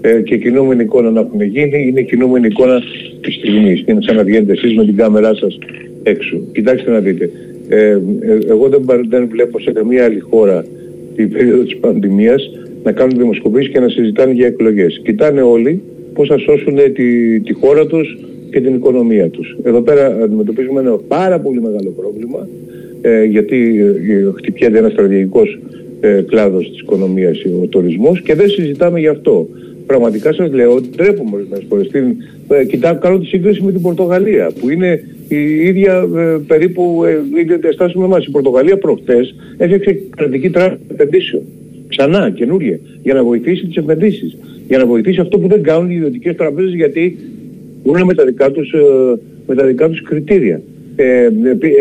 ε, 0.00 0.20
και 0.20 0.36
κινούμενη 0.36 0.82
εικόνα 0.82 1.10
να 1.10 1.20
έχουν 1.20 1.42
γίνει 1.42 1.86
είναι 1.88 2.02
κινούμενη 2.02 2.46
εικόνα 2.46 2.82
της 3.20 3.34
στιγμής. 3.34 3.82
Είναι 3.86 4.00
σαν 4.02 4.16
να 4.16 4.24
βγαίνετε 4.24 4.52
εσείς 4.52 4.74
με 4.76 4.84
την 4.84 4.96
κάμερά 4.96 5.34
σας 5.34 5.58
έξω. 6.02 6.40
Κοιτάξτε 6.52 6.90
να 6.90 6.98
δείτε. 6.98 7.30
Ε, 7.68 7.76
ε, 7.76 7.98
εγώ 8.48 8.68
δεν, 8.68 9.06
δεν 9.08 9.28
βλέπω 9.30 9.60
σε 9.60 9.70
καμία 9.70 10.04
άλλη 10.04 10.18
χώρα 10.18 10.64
την 11.16 11.32
περίοδο 11.32 11.62
της 11.62 11.76
πανδημίας 11.76 12.50
να 12.82 12.92
κάνουν 12.92 13.18
δημοσκοπήσεις 13.18 13.72
και 13.72 13.80
να 13.80 13.88
συζητάνε 13.88 14.32
για 14.32 14.46
εκλογές. 14.46 15.00
Κοιτάνε 15.04 15.42
όλοι 15.42 15.82
πώς 16.18 16.28
θα 16.28 16.38
σώσουν 16.38 16.76
τη, 16.94 17.40
τη 17.40 17.52
χώρα 17.52 17.86
τους 17.86 18.18
και 18.50 18.60
την 18.60 18.74
οικονομία 18.74 19.28
τους. 19.28 19.56
Εδώ 19.62 19.80
πέρα 19.80 20.06
αντιμετωπίζουμε 20.06 20.80
ένα 20.80 20.96
πάρα 21.08 21.38
πολύ 21.40 21.60
μεγάλο 21.60 21.90
πρόβλημα 21.96 22.48
ε, 23.00 23.24
γιατί 23.24 23.80
ε, 24.08 24.32
χτυπιέται 24.36 24.78
ένας 24.78 24.92
στρατηγικός 24.92 25.58
ε, 26.00 26.20
κλάδος 26.26 26.70
της 26.70 26.80
οικονομίας, 26.80 27.44
ο 27.62 27.66
τουρισμός 27.66 28.22
και 28.22 28.34
δεν 28.34 28.48
συζητάμε 28.48 29.00
γι' 29.00 29.08
αυτό. 29.08 29.48
Πραγματικά 29.86 30.32
σας 30.32 30.52
λέω 30.52 30.72
ότι 30.74 30.88
τρέπουμε 30.88 31.30
ορισμένες 31.34 31.64
φορές. 31.68 31.90
Ε, 32.48 32.64
κοιτάω, 32.64 32.98
κάνω 32.98 33.18
τη 33.18 33.26
σύγκριση 33.26 33.62
με 33.62 33.72
την 33.72 33.80
Πορτογαλία 33.80 34.50
που 34.60 34.70
είναι 34.70 35.04
η 35.28 35.36
ίδια 35.70 36.08
ε, 36.16 36.38
περίπου 36.46 37.04
ε, 37.04 37.40
ίδια 37.40 37.56
διαστάση 37.56 37.98
με 37.98 38.04
εμάς. 38.04 38.26
Η 38.26 38.30
Πορτογαλία 38.30 38.78
προχτές 38.78 39.34
έφτιαξε 39.56 40.00
κρατική 40.16 40.50
τράπεζα 40.50 40.80
επενδύσεων. 40.90 41.42
Ξανά, 41.88 42.30
καινούρια, 42.30 42.78
για 43.02 43.14
να 43.14 43.24
βοηθήσει 43.24 43.66
τις 43.66 43.76
επενδύσεις. 43.76 44.36
Για 44.68 44.78
να 44.78 44.86
βοηθήσει 44.86 45.20
αυτό 45.20 45.38
που 45.38 45.48
δεν 45.48 45.62
κάνουν 45.62 45.90
οι 45.90 45.94
ιδιωτικές 45.94 46.36
τραπέζες 46.36 46.74
γιατί 46.74 47.18
είναι 47.82 48.04
με 48.04 48.14
τα 48.14 48.24
δικά 48.24 48.50
τους, 48.50 48.72
ε, 48.72 48.78
με 49.46 49.54
τα 49.54 49.66
δικά 49.66 49.88
τους 49.88 50.02
κριτήρια. 50.02 50.60
Ε, 50.96 51.28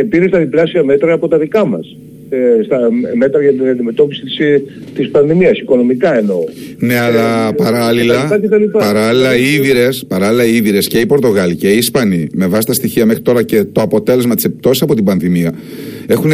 πήρε 0.09 0.29
τα 0.29 0.39
διπλάσια 0.39 0.83
μέτρα 0.83 1.13
από 1.13 1.27
τα 1.27 1.37
δικά 1.37 1.65
μας. 1.65 1.97
Ε, 2.29 2.63
στα 2.63 2.79
μέτρα 3.15 3.41
για 3.41 3.51
την 3.51 3.67
αντιμετώπιση 3.67 4.21
της, 4.21 4.39
ε, 4.39 4.61
της 4.95 5.09
πανδημίας, 5.09 5.59
οικονομικά 5.59 6.17
εννοώ. 6.17 6.43
Ναι, 6.77 6.99
αλλά 6.99 7.53
παράλληλα, 7.53 8.39
παράλληλα, 8.71 9.37
οι 9.37 9.53
Ήβυρες, 9.53 10.05
παράλληλα 10.07 10.45
οι 10.45 10.55
Ήβυρες 10.55 10.87
και 10.87 10.99
οι 10.99 11.05
Πορτογάλοι 11.05 11.55
και 11.55 11.69
οι 11.71 11.77
Ισπανοί, 11.77 12.27
με 12.33 12.47
βάση 12.47 12.67
τα 12.67 12.73
στοιχεία 12.73 13.05
μέχρι 13.05 13.21
τώρα 13.21 13.43
και 13.43 13.63
το 13.63 13.81
αποτέλεσμα 13.81 14.35
της 14.35 14.43
επιπτώσης 14.43 14.81
από 14.81 14.95
την 14.95 15.03
πανδημία, 15.03 15.53
έχουν 16.07 16.31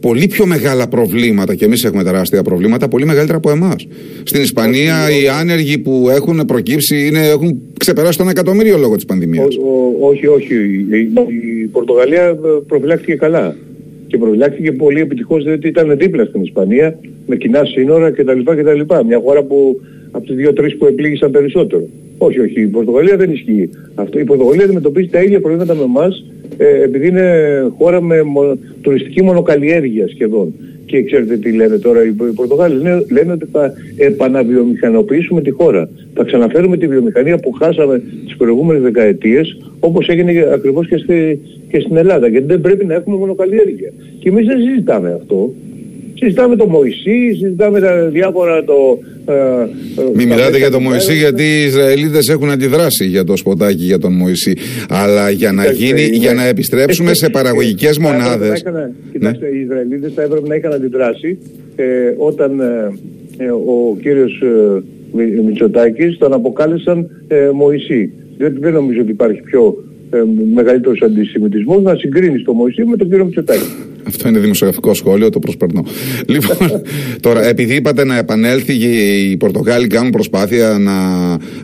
πολύ 0.00 0.26
πιο 0.26 0.46
μεγάλα 0.46 0.88
προβλήματα 0.88 1.54
και 1.54 1.64
εμείς 1.64 1.84
έχουμε 1.84 2.02
τεράστια 2.02 2.42
προβλήματα, 2.42 2.88
πολύ 2.88 3.04
μεγαλύτερα 3.06 3.38
από 3.38 3.50
εμάς. 3.50 3.86
Στην 4.22 4.42
Ισπανία 4.42 4.94
οι 5.10 5.28
άνεργοι 5.40 5.78
που 5.78 6.08
έχουν 6.10 6.44
προκύψει 6.46 7.06
είναι, 7.06 7.28
έχουν 7.28 7.60
ξεπεράσει 7.78 8.18
τον 8.18 8.28
εκατομμύριο 8.28 8.78
λόγω 8.78 8.94
της 8.94 9.04
πανδημίας. 9.04 9.56
Όχι, 10.00 10.26
όχι. 10.26 10.54
Η 11.62 11.66
Πορτογαλία 11.66 12.38
προφυλάχθηκε 12.66 13.14
καλά 13.14 13.56
και 14.06 14.18
προφυλάχθηκε 14.18 14.72
πολύ 14.72 15.00
επιτυχώς 15.00 15.44
διότι 15.44 15.68
ήταν 15.68 15.96
δίπλα 15.98 16.24
στην 16.24 16.42
Ισπανία 16.42 16.98
με 17.26 17.36
κοινά 17.36 17.64
σύνορα 17.64 18.10
κτλ. 18.10 18.40
κτλ. 18.44 18.80
Μια 19.06 19.20
χώρα 19.24 19.42
που 19.42 19.80
από 20.10 20.26
τις 20.26 20.36
δύο-τρεις 20.36 20.76
που 20.76 20.86
επλήγησαν 20.86 21.30
περισσότερο. 21.30 21.82
Όχι, 22.22 22.40
όχι, 22.40 22.60
η 22.60 22.66
Πορτογαλία 22.66 23.16
δεν 23.16 23.30
ισχύει. 23.30 23.70
Αυτό, 23.94 24.18
η 24.18 24.24
Πορτογαλία 24.24 24.64
αντιμετωπίζει 24.64 25.08
τα 25.08 25.22
ίδια 25.22 25.40
προβλήματα 25.40 25.74
με 25.74 25.82
εμάς 25.82 26.24
ε, 26.56 26.82
επειδή 26.82 27.08
είναι 27.08 27.26
χώρα 27.78 28.00
με 28.02 28.22
τουριστική 28.80 29.22
μονοκαλλιέργεια 29.22 30.08
σχεδόν. 30.08 30.54
Και 30.86 31.02
ξέρετε 31.02 31.36
τι 31.36 31.52
λένε 31.52 31.78
τώρα 31.78 32.04
οι 32.04 32.10
Πορτογάλοι. 32.34 32.82
Λένε, 32.82 33.04
λένε 33.10 33.32
ότι 33.32 33.46
θα 33.52 33.72
επαναβιομηχανοποιήσουμε 33.96 35.40
τη 35.40 35.50
χώρα. 35.50 35.88
Θα 36.14 36.24
ξαναφέρουμε 36.24 36.76
τη 36.76 36.86
βιομηχανία 36.86 37.38
που 37.38 37.52
χάσαμε 37.52 38.02
τις 38.24 38.36
προηγούμενες 38.36 38.82
δεκαετίες 38.82 39.56
όπως 39.80 40.08
έγινε 40.08 40.48
ακριβώς 40.52 40.88
και, 40.88 40.96
στη, 40.96 41.40
και 41.68 41.80
στην 41.80 41.96
Ελλάδα. 41.96 42.26
Γιατί 42.26 42.46
δεν 42.46 42.60
πρέπει 42.60 42.84
να 42.84 42.94
έχουμε 42.94 43.16
μονοκαλλιέργεια. 43.16 43.92
Και 44.18 44.28
εμείς 44.28 44.46
δεν 44.46 44.58
συζητάμε 44.58 45.12
αυτό. 45.12 45.52
Συζητάμε 46.20 46.56
το 46.56 46.66
Μωυσή, 46.66 47.32
συζητάμε 47.32 47.80
τα 47.80 48.08
διάφορα 48.08 48.64
το... 48.64 48.98
Ε, 49.26 49.32
ε 49.32 49.66
Μην 50.14 50.28
μιλάτε 50.28 50.58
για 50.58 50.70
το 50.70 50.80
Μωυσή 50.80 51.14
γιατί 51.14 51.42
οι 51.42 51.64
Ισραηλίτες 51.64 52.28
έχουν 52.28 52.50
αντιδράσει 52.50 53.06
για 53.06 53.24
το 53.24 53.36
σποτάκι 53.36 53.84
για 53.84 53.98
τον 53.98 54.12
Μωυσή. 54.12 54.56
Αλλά 54.88 55.30
για 55.30 55.52
να, 55.52 55.70
γίνει, 55.70 56.02
για 56.02 56.34
να 56.34 56.46
επιστρέψουμε 56.46 57.14
σε 57.14 57.28
παραγωγικές 57.28 57.98
μονάδες... 57.98 58.62
Κοιτάξτε, 59.12 59.48
ναι. 59.50 59.56
οι 59.56 59.60
Ισραηλίτες 59.60 60.12
θα 60.14 60.22
έπρεπε 60.22 60.48
να 60.48 60.54
είχαν 60.54 60.72
αντιδράσει 60.72 61.38
ε, 61.76 61.84
όταν 62.16 62.60
ε, 62.60 62.92
ε 63.36 63.50
ο 63.50 63.96
κύριος 64.02 64.42
ε, 64.42 65.42
Μητσοτάκης 65.42 66.18
τον 66.18 66.32
αποκάλεσαν 66.32 67.10
ε, 67.28 67.50
Μωυσή. 67.54 68.12
Διότι 68.36 68.58
δεν 68.60 68.72
νομίζω 68.72 69.00
ότι 69.00 69.10
υπάρχει 69.10 69.40
πιο 69.40 69.84
ε, 70.10 70.22
μεγαλύτερος 70.54 71.02
αντισημιτισμός 71.02 71.82
να 71.82 71.94
συγκρίνεις 71.94 72.42
το 72.42 72.52
Μωυσή 72.52 72.84
με 72.84 72.96
τον 72.96 73.08
κύριο 73.08 73.24
Μητσοτάκη. 73.24 73.64
Αυτό 74.06 74.28
είναι 74.28 74.38
δημοσιογραφικό 74.38 74.94
σχόλιο, 74.94 75.30
το 75.30 75.38
προσπερνώ. 75.38 75.84
λοιπόν, 76.28 76.56
τώρα, 77.26 77.48
επειδή 77.48 77.74
είπατε 77.74 78.04
να 78.04 78.18
επανέλθει 78.18 78.72
οι 78.72 79.36
Πορτογάλοι 79.36 79.86
κάνουν 79.86 80.10
προσπάθεια 80.10 80.78
να 80.78 80.92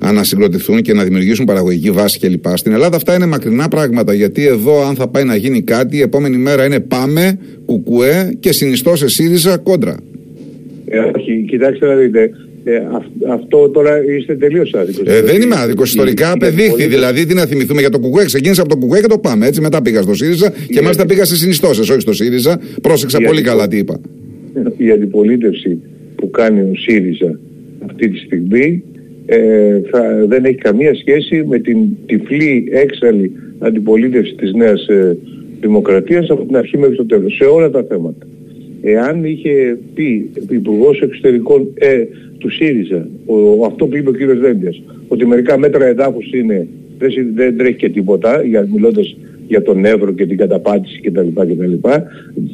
ανασυγκροτηθούν 0.08 0.82
και 0.82 0.92
να 0.92 1.04
δημιουργήσουν 1.04 1.44
παραγωγική 1.44 1.90
βάση 1.90 2.18
κλπ. 2.18 2.44
Στην 2.54 2.72
Ελλάδα 2.72 2.96
αυτά 2.96 3.14
είναι 3.14 3.26
μακρινά 3.26 3.68
πράγματα. 3.68 4.12
Γιατί 4.14 4.46
εδώ, 4.46 4.86
αν 4.86 4.94
θα 4.94 5.08
πάει 5.08 5.24
να 5.24 5.36
γίνει 5.36 5.62
κάτι, 5.62 5.96
η 5.96 6.00
επόμενη 6.00 6.36
μέρα 6.36 6.64
είναι 6.64 6.80
πάμε, 6.80 7.38
κουκουέ 7.64 8.36
και 8.40 8.52
συνιστώ 8.52 8.96
σε 8.96 9.08
ΣΥΡΙΖΑ 9.08 9.56
κόντρα. 9.56 9.96
Ε, 10.86 10.98
όχι, 10.98 11.44
κοιτάξτε 11.48 11.86
να 11.86 11.94
δείτε. 11.94 12.30
Ε, 12.68 12.82
αυτό 13.32 13.68
τώρα 13.68 14.04
είστε 14.04 14.34
τελείως 14.34 14.74
άδικος. 14.74 15.06
Ε, 15.06 15.22
δεν 15.22 15.42
είμαι 15.42 15.54
άδικος. 15.58 15.88
Ιστορικά 15.88 16.32
απεδείχθη. 16.32 16.86
Δηλαδή, 16.86 17.26
τι 17.26 17.34
να 17.34 17.46
θυμηθούμε 17.46 17.80
για 17.80 17.90
το 17.90 17.98
κουκουέ. 17.98 18.24
Ξεκίνησα 18.24 18.62
από 18.62 18.70
το 18.70 18.76
κουκουέ 18.76 19.00
και 19.00 19.06
το 19.06 19.18
πάμε. 19.18 19.46
Έτσι, 19.46 19.60
μετά 19.60 19.82
πήγα 19.82 20.02
στο 20.02 20.14
ΣΥΡΙΖΑ 20.14 20.52
και 20.68 20.80
μάλιστα 20.80 21.06
πήγα 21.06 21.24
σε 21.24 21.36
συνιστώσεις, 21.36 21.90
όχι 21.90 22.00
στο 22.00 22.12
ΣΥΡΙΖΑ. 22.12 22.60
Πρόσεξα 22.82 23.18
πολύ 23.20 23.42
καλά 23.42 23.68
τι 23.68 23.76
είπα. 23.76 24.00
Η 24.76 24.90
αντιπολίτευση 24.90 25.78
που 26.16 26.30
κάνει 26.30 26.60
ο 26.60 26.72
ΣΥΡΙΖΑ 26.74 27.38
αυτή 27.86 28.08
τη 28.08 28.18
στιγμή 28.18 28.82
ε, 29.26 29.80
θα, 29.90 30.24
δεν 30.28 30.44
έχει 30.44 30.56
καμία 30.56 30.94
σχέση 30.94 31.44
με 31.48 31.58
την 31.58 31.78
τυφλή 32.06 32.68
έξαλλη 32.70 33.32
αντιπολίτευση 33.58 34.34
της 34.34 34.52
νέας 34.52 34.86
ε, 34.86 35.16
δημοκρατίας 35.60 36.30
από 36.30 36.44
την 36.44 36.56
αρχή 36.56 36.78
μέχρι 36.78 36.96
το 36.96 37.06
τέλος, 37.06 37.34
σε 37.34 37.44
όλα 37.44 37.70
τα 37.70 37.84
θέματα. 37.88 38.26
Εάν 38.88 39.24
είχε 39.24 39.78
πει 39.94 40.30
υπουργός 40.48 41.00
εξωτερικών 41.00 41.68
ε, 41.74 42.04
του 42.38 42.50
ΣΥΡΙΖΑ, 42.50 43.08
ο, 43.26 43.64
αυτό 43.64 43.86
που 43.86 43.96
είπε 43.96 44.08
ο 44.08 44.12
κύριος 44.12 44.38
Δέντιας, 44.38 44.82
ότι 45.08 45.26
μερικά 45.26 45.58
μέτρα 45.58 45.86
εδάφους 45.86 46.32
είναι, 46.32 46.66
δεν, 46.98 47.10
δεν 47.34 47.56
τρέχει 47.56 47.76
και 47.76 47.88
τίποτα, 47.88 48.42
για, 48.42 48.68
μιλώντας 48.72 49.16
για 49.48 49.62
τον 49.62 49.84
Εύρο 49.84 50.12
και 50.12 50.26
την 50.26 50.36
καταπάτηση 50.36 51.00
κτλ. 51.00 51.28
κτλ. 51.34 51.72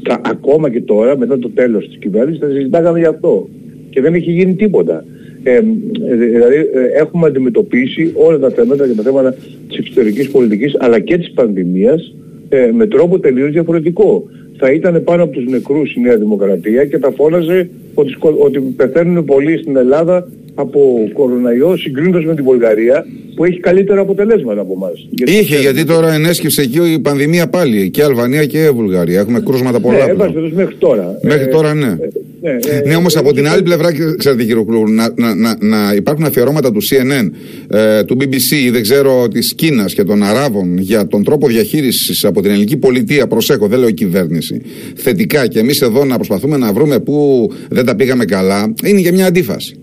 Θα, 0.02 0.20
ακόμα 0.24 0.70
και 0.70 0.80
τώρα, 0.80 1.16
μετά 1.18 1.38
το 1.38 1.50
τέλος 1.50 1.88
της 1.88 1.96
κυβέρνησης, 1.96 2.40
θα 2.40 2.48
συζητάγαμε 2.48 2.98
γι' 2.98 3.04
αυτό. 3.04 3.48
Και 3.90 4.00
δεν 4.00 4.14
έχει 4.14 4.30
γίνει 4.30 4.54
τίποτα. 4.54 5.04
Ε, 5.42 5.60
δηλαδή 6.08 6.56
ε, 6.56 7.00
έχουμε 7.00 7.26
αντιμετωπίσει 7.26 8.12
όλα 8.14 8.38
τα 8.38 8.50
θέματα 8.50 8.88
και 8.88 8.94
τα 8.94 9.02
θέματα 9.02 9.34
της 9.68 9.78
εξωτερικής 9.78 10.30
πολιτικής 10.30 10.76
αλλά 10.78 10.98
και 10.98 11.18
της 11.18 11.30
πανδημίας 11.30 12.14
ε, 12.48 12.70
με 12.74 12.86
τρόπο 12.86 13.18
τελείως 13.18 13.50
διαφορετικό 13.50 14.24
θα 14.64 14.72
ήταν 14.72 15.04
πάνω 15.04 15.22
από 15.22 15.32
τους 15.32 15.44
νεκρούς 15.44 15.94
η 15.94 16.00
Νέα 16.00 16.16
Δημοκρατία 16.16 16.84
και 16.84 16.98
θα 16.98 17.10
φώναζε 17.16 17.70
ότι, 17.94 18.16
ότι 18.38 18.58
πεθαίνουν 18.60 19.24
πολλοί 19.24 19.58
στην 19.58 19.76
Ελλάδα 19.76 20.28
από 20.54 21.10
κοροναϊό 21.12 21.76
συγκρίνοντας 21.76 22.24
με 22.24 22.34
την 22.34 22.44
Βουλγαρία 22.44 23.06
που 23.34 23.44
έχει 23.44 23.60
καλύτερα 23.60 24.00
αποτελέσματα 24.00 24.60
από 24.60 24.72
εμάς. 24.76 25.08
Είχε, 25.24 25.56
γιατί 25.56 25.84
τώρα 25.84 26.12
ενέσκυψε 26.12 26.62
εκεί 26.62 26.92
η 26.92 26.98
πανδημία 26.98 27.48
πάλι. 27.48 27.90
Και 27.90 28.02
Αλβανία 28.02 28.46
και 28.46 28.70
Βουλγαρία. 28.74 29.20
Έχουμε 29.20 29.40
κρούσματα 29.40 29.80
πολλά. 29.80 30.06
Ναι, 30.06 30.52
μέχρι 30.54 30.74
τώρα. 30.74 31.18
Μέχρι 31.22 31.48
τώρα, 31.48 31.74
ναι. 31.74 31.86
Ε, 31.86 32.08
ναι, 32.42 32.50
ε, 32.50 32.88
ναι 32.88 32.94
όμως 32.94 33.16
από 33.16 33.32
την 33.32 33.48
άλλη 33.48 33.62
πλευρά, 33.62 33.92
ξέρετε 34.16 34.44
κύριε 34.44 34.64
Κλούρ, 34.64 34.90
να, 34.90 35.12
να, 35.16 35.34
να, 35.34 35.56
να, 35.60 35.94
υπάρχουν 35.94 36.24
αφιερώματα 36.24 36.72
του 36.72 36.80
CNN, 36.82 37.30
ε, 37.76 38.04
του 38.04 38.16
BBC 38.20 38.56
ή 38.64 38.70
δεν 38.70 38.82
ξέρω 38.82 39.28
της 39.28 39.54
Κίνας 39.54 39.94
και 39.94 40.04
των 40.04 40.22
Αράβων 40.22 40.78
για 40.78 41.06
τον 41.06 41.24
τρόπο 41.24 41.46
διαχείρισης 41.46 42.24
από 42.24 42.42
την 42.42 42.50
ελληνική 42.50 42.76
πολιτεία. 42.76 43.26
Προσέχω, 43.26 43.66
δεν 43.66 43.78
λέω 43.78 43.90
κυβέρνηση. 43.90 44.60
Θετικά 44.94 45.46
και 45.46 45.58
εμείς 45.58 45.80
εδώ 45.80 46.04
να 46.04 46.16
προσπαθούμε 46.16 46.56
να 46.56 46.72
βρούμε 46.72 47.00
πού 47.00 47.48
δεν 47.68 47.84
τα 47.84 47.96
πήγαμε 47.96 48.24
καλά, 48.24 48.72
είναι 48.84 49.00
για 49.00 49.12
μια 49.12 49.26
αντίφαση. 49.26 49.76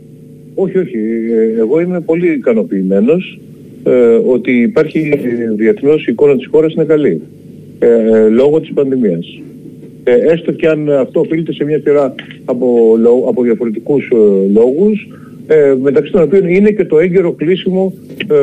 Όχι, 0.56 0.78
όχι. 0.78 0.98
Ε, 0.98 1.60
εγώ 1.60 1.80
είμαι 1.80 2.02
πολύ 2.02 2.32
ικανοποιημένος 2.32 3.39
ε, 3.84 3.91
ότι 4.26 4.52
υπάρχει 4.52 5.12
διεθνώς 5.56 6.08
η 6.08 6.12
εικόνα 6.12 6.36
της 6.36 6.48
χώρας 6.52 6.74
είναι 6.74 6.84
καλή. 6.84 7.22
Ε, 7.80 8.28
λόγω 8.30 8.60
της 8.60 8.72
πανδημίας. 8.74 9.41
Ε, 10.10 10.32
έστω 10.32 10.52
και 10.52 10.67
αν 10.67 10.89
αυτό 10.89 11.19
οφείλεται 11.19 11.54
σε 11.54 11.63
μια 11.63 11.80
σειρά 11.80 12.15
από, 12.45 12.98
από 13.28 13.43
διαφορετικούς 13.43 14.10
ε, 14.12 14.52
λόγους, 14.54 15.08
ε, 15.48 15.76
μεταξύ 15.82 16.12
των 16.12 16.22
οποίων 16.22 16.48
είναι 16.48 16.72
και 16.72 16.86
το 16.86 17.00
έγκαιρο 17.00 17.32
κλείσιμο 17.32 17.93
ε, 18.17 18.36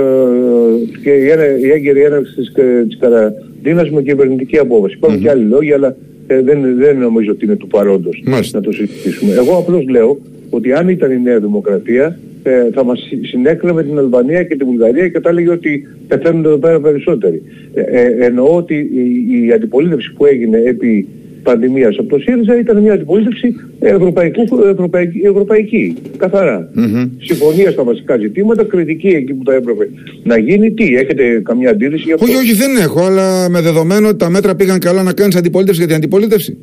και 1.02 1.10
η, 1.10 1.70
έγκαιρη 1.70 2.00
έναρξη 2.02 2.34
της, 2.34 2.52
της 2.88 2.98
καραντίνας 2.98 3.90
με 3.90 4.02
κυβερνητική 4.02 4.58
απόβαση. 4.58 4.94
Υπάρχουν 4.96 5.20
και 5.20 5.30
άλλοι 5.30 5.44
λόγοι, 5.44 5.72
αλλά 5.72 5.96
δεν, 6.26 6.76
δεν 6.76 6.98
νομίζω 6.98 7.30
ότι 7.30 7.44
είναι 7.44 7.56
του 7.56 7.66
παρόντος 7.66 8.22
να 8.52 8.60
το 8.60 8.72
συζητήσουμε. 8.72 9.34
Εγώ 9.34 9.56
απλώς 9.56 9.88
λέω 9.88 10.18
ότι 10.50 10.72
αν 10.72 10.88
ήταν 10.88 11.10
η 11.10 11.20
Νέα 11.20 11.38
Δημοκρατία 11.38 12.18
ε, 12.48 12.70
θα 12.72 12.84
μας 12.84 13.08
συνέκρινε 13.22 13.72
με 13.72 13.82
την 13.82 13.98
Αλβανία 13.98 14.42
και 14.42 14.56
τη 14.56 14.64
Βουλγαρία 14.64 15.08
και 15.08 15.20
θα 15.20 15.28
έλεγε 15.28 15.50
ότι 15.50 15.88
πεθαίνουν 16.08 16.44
εδώ 16.44 16.56
πέρα 16.56 16.80
περισσότεροι. 16.80 17.42
Ε, 17.74 17.80
ε, 17.80 18.24
εννοώ 18.26 18.56
ότι 18.56 18.74
η, 18.74 19.46
η 19.46 19.52
αντιπολίτευση 19.52 20.12
που 20.12 20.26
έγινε 20.26 20.58
επί 20.58 21.08
πανδημίας 21.48 21.96
από 21.98 22.08
το 22.08 22.18
ΣΥΡΙΖΑ 22.18 22.58
ήταν 22.58 22.76
μια 22.82 22.92
αντιπολίτευση 22.92 23.48
ευρωπαϊκού, 23.78 24.42
ευρωπαϊκή, 24.72 25.18
ευρωπαϊκή 25.32 25.94
καθαρά. 26.16 26.70
Mm-hmm. 26.78 27.08
Συμφωνία 27.18 27.70
στα 27.70 27.82
βασικά 27.84 28.16
ζητήματα, 28.16 28.64
κριτική 28.64 29.08
εκεί 29.08 29.32
που 29.34 29.44
θα 29.44 29.54
έπρεπε 29.54 29.88
να 30.22 30.38
γίνει. 30.38 30.72
Τι, 30.72 30.94
έχετε 30.94 31.40
καμιά 31.44 31.70
αντίρρηση 31.70 32.02
για 32.04 32.14
αυτό; 32.14 32.26
Όχι, 32.26 32.36
όχι, 32.36 32.54
δεν 32.54 32.76
έχω, 32.76 33.00
αλλά 33.04 33.48
με 33.48 33.60
δεδομένο 33.60 34.08
ότι 34.08 34.16
τα 34.16 34.30
μέτρα 34.30 34.54
πήγαν 34.54 34.78
καλά 34.78 35.02
να 35.02 35.12
κάνεις 35.12 35.36
αντιπολίτευση 35.36 35.80
για 35.80 35.88
την 35.88 35.96
αντιπολίτευση. 35.96 36.56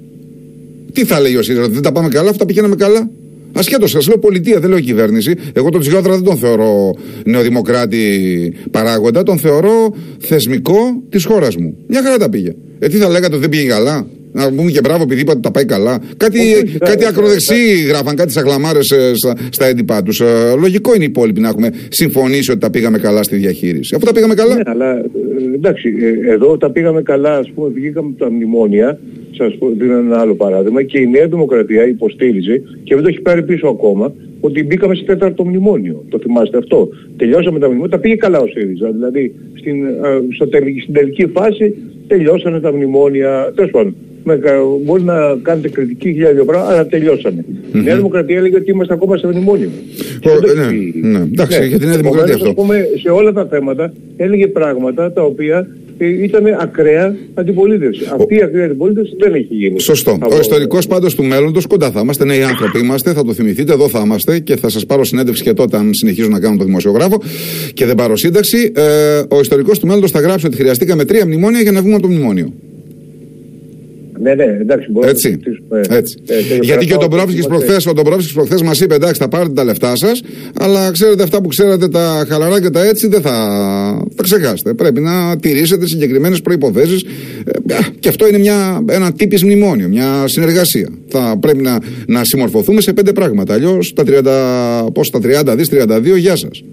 Τι 0.94 1.04
θα 1.04 1.20
λέει 1.20 1.36
ο 1.36 1.42
ΣΥΡΙΖΑ, 1.42 1.68
δεν 1.68 1.82
τα 1.82 1.92
πάμε 1.92 2.08
καλά, 2.08 2.30
αυτά 2.30 2.46
πηγαίναμε 2.46 2.76
καλά. 2.76 3.10
Ασχέτως, 3.56 3.92
σας 3.92 4.08
λέω 4.08 4.18
πολιτεία, 4.18 4.60
δεν 4.60 4.70
λέω 4.70 4.80
κυβέρνηση. 4.80 5.36
Εγώ 5.54 5.70
τον 5.70 5.82
Τζιόδρα 5.82 6.14
δεν 6.14 6.24
τον 6.24 6.38
θεωρώ 6.38 6.96
νεοδημοκράτη 7.26 8.04
παράγοντα, 8.72 9.24
τον 9.24 9.38
θεωρώ 9.38 9.96
θεσμικό 10.20 11.04
της 11.10 11.26
χώρας 11.26 11.56
μου. 11.56 11.78
Μια 11.88 12.04
χαρά 12.04 12.18
τα 12.18 12.30
πήγε. 12.30 12.56
Ε, 12.80 12.88
τι 12.88 12.98
θα 12.98 13.10
λέγατε 13.10 13.34
ότι 13.34 13.42
δεν 13.42 13.50
πήγε 13.50 13.68
καλά; 13.68 14.08
Να 14.34 14.50
πούμε 14.50 14.72
και 14.72 14.80
μπράβο 14.84 15.04
επειδή 15.04 15.22
είπατε 15.22 15.40
τα 15.40 15.52
πάει 15.52 15.66
καλά. 15.66 16.00
Κάτι, 16.18 16.40
Όχι, 16.40 16.78
κάτι 16.78 17.06
ακροδεξί 17.06 17.84
γράφαν, 17.88 18.16
κάτι 18.16 18.32
σαγλαμάρε 18.32 18.80
ε, 18.80 19.14
στα, 19.14 19.36
στα 19.50 19.66
έντυπά 19.66 20.04
τους. 20.04 20.20
Ε, 20.20 20.56
λογικό 20.60 20.96
είναι 20.96 21.04
οι 21.04 21.08
υπόλοιποι 21.08 21.40
να 21.40 21.48
έχουμε 21.48 21.70
συμφωνήσει 21.90 22.52
ότι 22.52 22.60
τα 22.60 22.70
πήγαμε 22.70 22.98
καλά 22.98 23.24
στη 23.24 23.36
διαχείριση. 23.36 23.96
Αφού 23.96 24.06
τα 24.06 24.14
πήγαμε 24.14 24.34
καλά. 24.34 24.56
Ναι, 24.56 24.62
αλλά 24.66 24.98
ε, 24.98 25.04
εντάξει, 25.56 25.94
εδώ 26.28 26.58
τα 26.58 26.72
πήγαμε 26.72 27.02
καλά, 27.02 27.38
ας 27.38 27.52
πούμε, 27.56 27.70
βγήκαμε 27.74 28.08
από 28.10 28.24
τα 28.24 28.32
μνημόνια. 28.32 29.00
Σας 29.38 29.54
δίνω 29.78 29.98
ένα 29.98 30.20
άλλο 30.20 30.36
παράδειγμα. 30.36 30.84
Και 30.84 31.00
η 31.00 31.08
Νέα 31.08 31.28
Δημοκρατία 31.28 31.88
υποστήριζε 31.88 32.62
και 32.84 32.96
δεν 32.96 33.04
το 33.04 33.10
έχει 33.10 33.22
πάρει 33.22 33.44
πίσω 33.44 33.68
ακόμα 33.68 34.14
ότι 34.46 34.64
μπήκαμε 34.64 34.96
σε 34.96 35.04
τέταρτο 35.04 35.46
μνημόνιο. 35.46 36.04
Το 36.10 36.20
θυμάστε 36.20 36.58
αυτό. 36.58 36.90
Τελειώσαμε 37.18 37.60
τα 37.60 37.68
μνημόνια, 37.68 37.90
τα 37.90 38.00
πήγε 38.00 38.16
καλά 38.16 38.40
ο 38.40 38.48
ΣΥΡΙΖΑ. 38.48 38.92
Δηλαδή 38.92 39.36
στην, 39.60 39.76
στο, 40.36 40.48
στην 40.82 40.94
τελική 40.94 41.28
φάση 41.28 41.76
τελειώσανε 42.08 42.60
τα 42.60 42.74
μνημόνια. 42.74 43.52
Τέλος 43.56 43.72
πάντων 43.72 43.96
με, 44.24 44.40
μπορεί 44.84 45.04
να 45.04 45.38
κάνετε 45.42 45.70
κριτική 45.70 46.10
για 46.10 46.34
δύο 46.34 46.46
πράγματα, 46.46 46.74
αλλά 46.74 46.86
τελειώσανε. 46.88 47.46
Mm-hmm. 47.48 47.76
Η 47.76 47.80
Νέα 47.80 47.96
Δημοκρατία 47.96 48.38
έλεγε 48.38 48.56
ότι 48.56 48.72
είμαστε 48.72 48.94
ακόμα 48.94 49.18
σε 49.18 49.28
μνημόνιο. 49.28 49.70
Oh, 50.24 50.56
ναι, 50.56 51.10
ναι, 51.10 51.18
εντάξει, 51.18 51.60
ναι. 51.60 51.66
για 51.66 51.80
την 51.80 51.88
Νέα 51.88 51.98
Δημοκρατία 51.98 52.34
αυτό. 52.34 52.54
Πούμε, 52.54 52.88
σε 53.02 53.10
όλα 53.10 53.32
τα 53.34 53.46
θέματα 53.46 53.94
έλεγε 54.18 54.48
πράγματα 54.48 55.12
τα 55.12 55.24
οποία 55.24 55.68
ε, 56.04 56.24
ήταν 56.24 56.46
ακραία 56.60 57.16
αντιπολίτευση. 57.34 58.02
Oh. 58.06 58.16
Αυτή 58.20 58.36
η 58.36 58.42
ακραία 58.42 58.66
αντιπολίτευση 58.66 59.14
δεν 59.20 59.34
έχει 59.34 59.54
γίνει. 59.54 59.80
Σωστό. 59.80 60.18
Ο 60.32 60.40
ιστορικός 60.40 60.88
πάντως 60.88 61.16
του 61.16 61.24
μέλλοντος 61.24 61.66
κοντά 61.66 61.92
θα 61.92 62.00
είμαστε. 62.00 62.26
Νέοι 62.26 62.44
άνθρωποι 62.44 62.80
είμαστε, 62.80 63.14
θα 63.14 63.24
το 63.24 63.34
θυμηθείτε, 63.34 63.74
εδώ 63.74 63.88
θα 63.88 64.02
είμαστε 64.06 64.40
και 64.40 64.56
θα 64.56 64.70
σας 64.70 64.86
πάρω 64.86 65.04
συνέντευξη 65.04 65.44
και 65.44 65.54
τότε, 65.54 65.78
αν 65.78 65.94
συνεχίζω 65.94 66.28
να 66.30 66.40
κάνω 66.40 66.58
το 66.58 66.64
δημοσιογράφο 66.64 67.22
και 67.74 67.86
δεν 67.86 67.96
πάρω 67.96 68.16
σύνταξη. 68.16 68.72
Ε, 68.76 69.36
ο 69.36 69.40
ιστορικός 69.40 69.80
του 69.80 69.88
μέλλοντος 69.88 70.12
θα 70.12 70.20
γράψει 70.20 70.46
ότι 70.46 70.56
χρειαστήκαμε 70.56 71.06
τρία 71.06 71.26
μνημόνια 71.26 71.62
για 71.62 71.72
να 71.72 71.80
βγούμε 71.80 71.94
από 71.94 72.04
το 72.04 72.10
μνημόνιο. 72.10 72.54
Ναι, 74.24 74.34
ναι, 74.34 74.44
εντάξει, 74.44 74.92
μπορούμε 74.92 75.12
έτσι. 75.12 75.40
να 75.70 75.96
έτσι. 75.96 76.18
Ε, 76.28 76.58
Γιατί 76.62 76.86
και 76.86 76.94
ο 76.94 76.98
Ντομπρόφσκι 76.98 77.48
προχθές 77.48 77.88
προχθές 78.34 78.62
μας 78.62 78.80
είπε: 78.80 78.96
Εντάξει, 78.96 79.22
θα 79.22 79.28
πάρετε 79.28 79.54
τα 79.54 79.64
λεφτά 79.64 79.96
σας, 79.96 80.22
αλλά 80.60 80.92
ξέρετε 80.92 81.24
αυτά 81.24 81.42
που 81.42 81.48
ξέρετε 81.48 81.88
τα 81.88 82.26
χαλαρά 82.30 82.62
και 82.62 82.70
τα 82.70 82.86
έτσι 82.86 83.08
δεν 83.08 83.22
θα 83.22 83.32
τα 84.16 84.24
ξεχάσετε. 84.24 84.74
Πρέπει 84.74 85.00
να 85.00 85.38
τηρήσετε 85.38 85.88
συγκεκριμένες 85.88 86.42
προποθέσει. 86.42 87.06
Ε, 87.68 87.78
και 88.00 88.10
αυτό 88.10 88.28
είναι 88.28 88.38
μια, 88.38 88.84
ένα 88.90 89.14
τύπης 89.14 89.44
μνημόνιο, 89.44 89.88
μια 89.88 90.28
συνεργασία. 90.28 90.90
Θα 91.08 91.38
πρέπει 91.40 91.62
να, 91.62 91.80
να 92.08 92.24
συμμορφωθούμε 92.24 92.82
σε 92.82 92.94
πέντε 92.94 93.12
πράγματα. 93.12 93.54
Αλλιώς 93.54 93.94
τα 93.94 94.04
30, 94.88 94.94
πώς, 94.94 95.10
τα 95.10 95.20
30 95.20 95.56
δις, 95.56 95.70
32, 95.70 96.18
γεια 96.18 96.36
σας. 96.36 96.64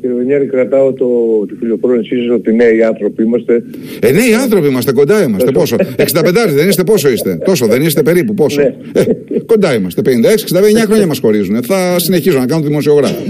Κύριε 0.00 0.16
Βενιέρη, 0.16 0.46
κρατάω 0.46 0.92
το, 0.92 1.06
τη 1.48 1.54
φιλοφρόνησή 1.54 2.16
σας 2.16 2.34
ότι 2.34 2.52
νέοι 2.52 2.82
άνθρωποι 2.82 3.22
είμαστε. 3.22 3.62
Ε, 4.00 4.10
νέοι 4.12 4.34
άνθρωποι 4.34 4.68
είμαστε, 4.68 4.92
κοντά 4.92 5.22
είμαστε. 5.22 5.50
πόσο; 5.50 5.76
65 5.96 6.06
δεν 6.48 6.68
είστε, 6.68 6.84
πόσο 6.84 7.10
είστε; 7.10 7.38
Τόσο 7.44 7.66
δεν 7.66 7.82
είστε 7.82 8.02
περίπου, 8.02 8.34
πόσο; 8.34 8.60
Ναι. 8.60 8.74
ε, 8.92 9.04
κοντά 9.46 9.74
είμαστε. 9.74 10.02
56, 10.02 10.44
69 10.44 10.84
χρόνια 10.86 11.06
μας 11.06 11.18
χωρίζουν. 11.18 11.62
Θα 11.62 11.98
συνεχίζω 11.98 12.38
να 12.38 12.46
κάνω 12.46 12.62
δημοσιογράφο. 12.62 13.22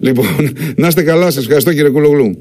λοιπόν, 0.00 0.26
να 0.76 0.86
είστε 0.86 1.02
καλά, 1.02 1.30
σας 1.30 1.42
ευχαριστώ 1.42 1.72
κύριε 1.72 1.90
Κουλογλού. 1.90 2.36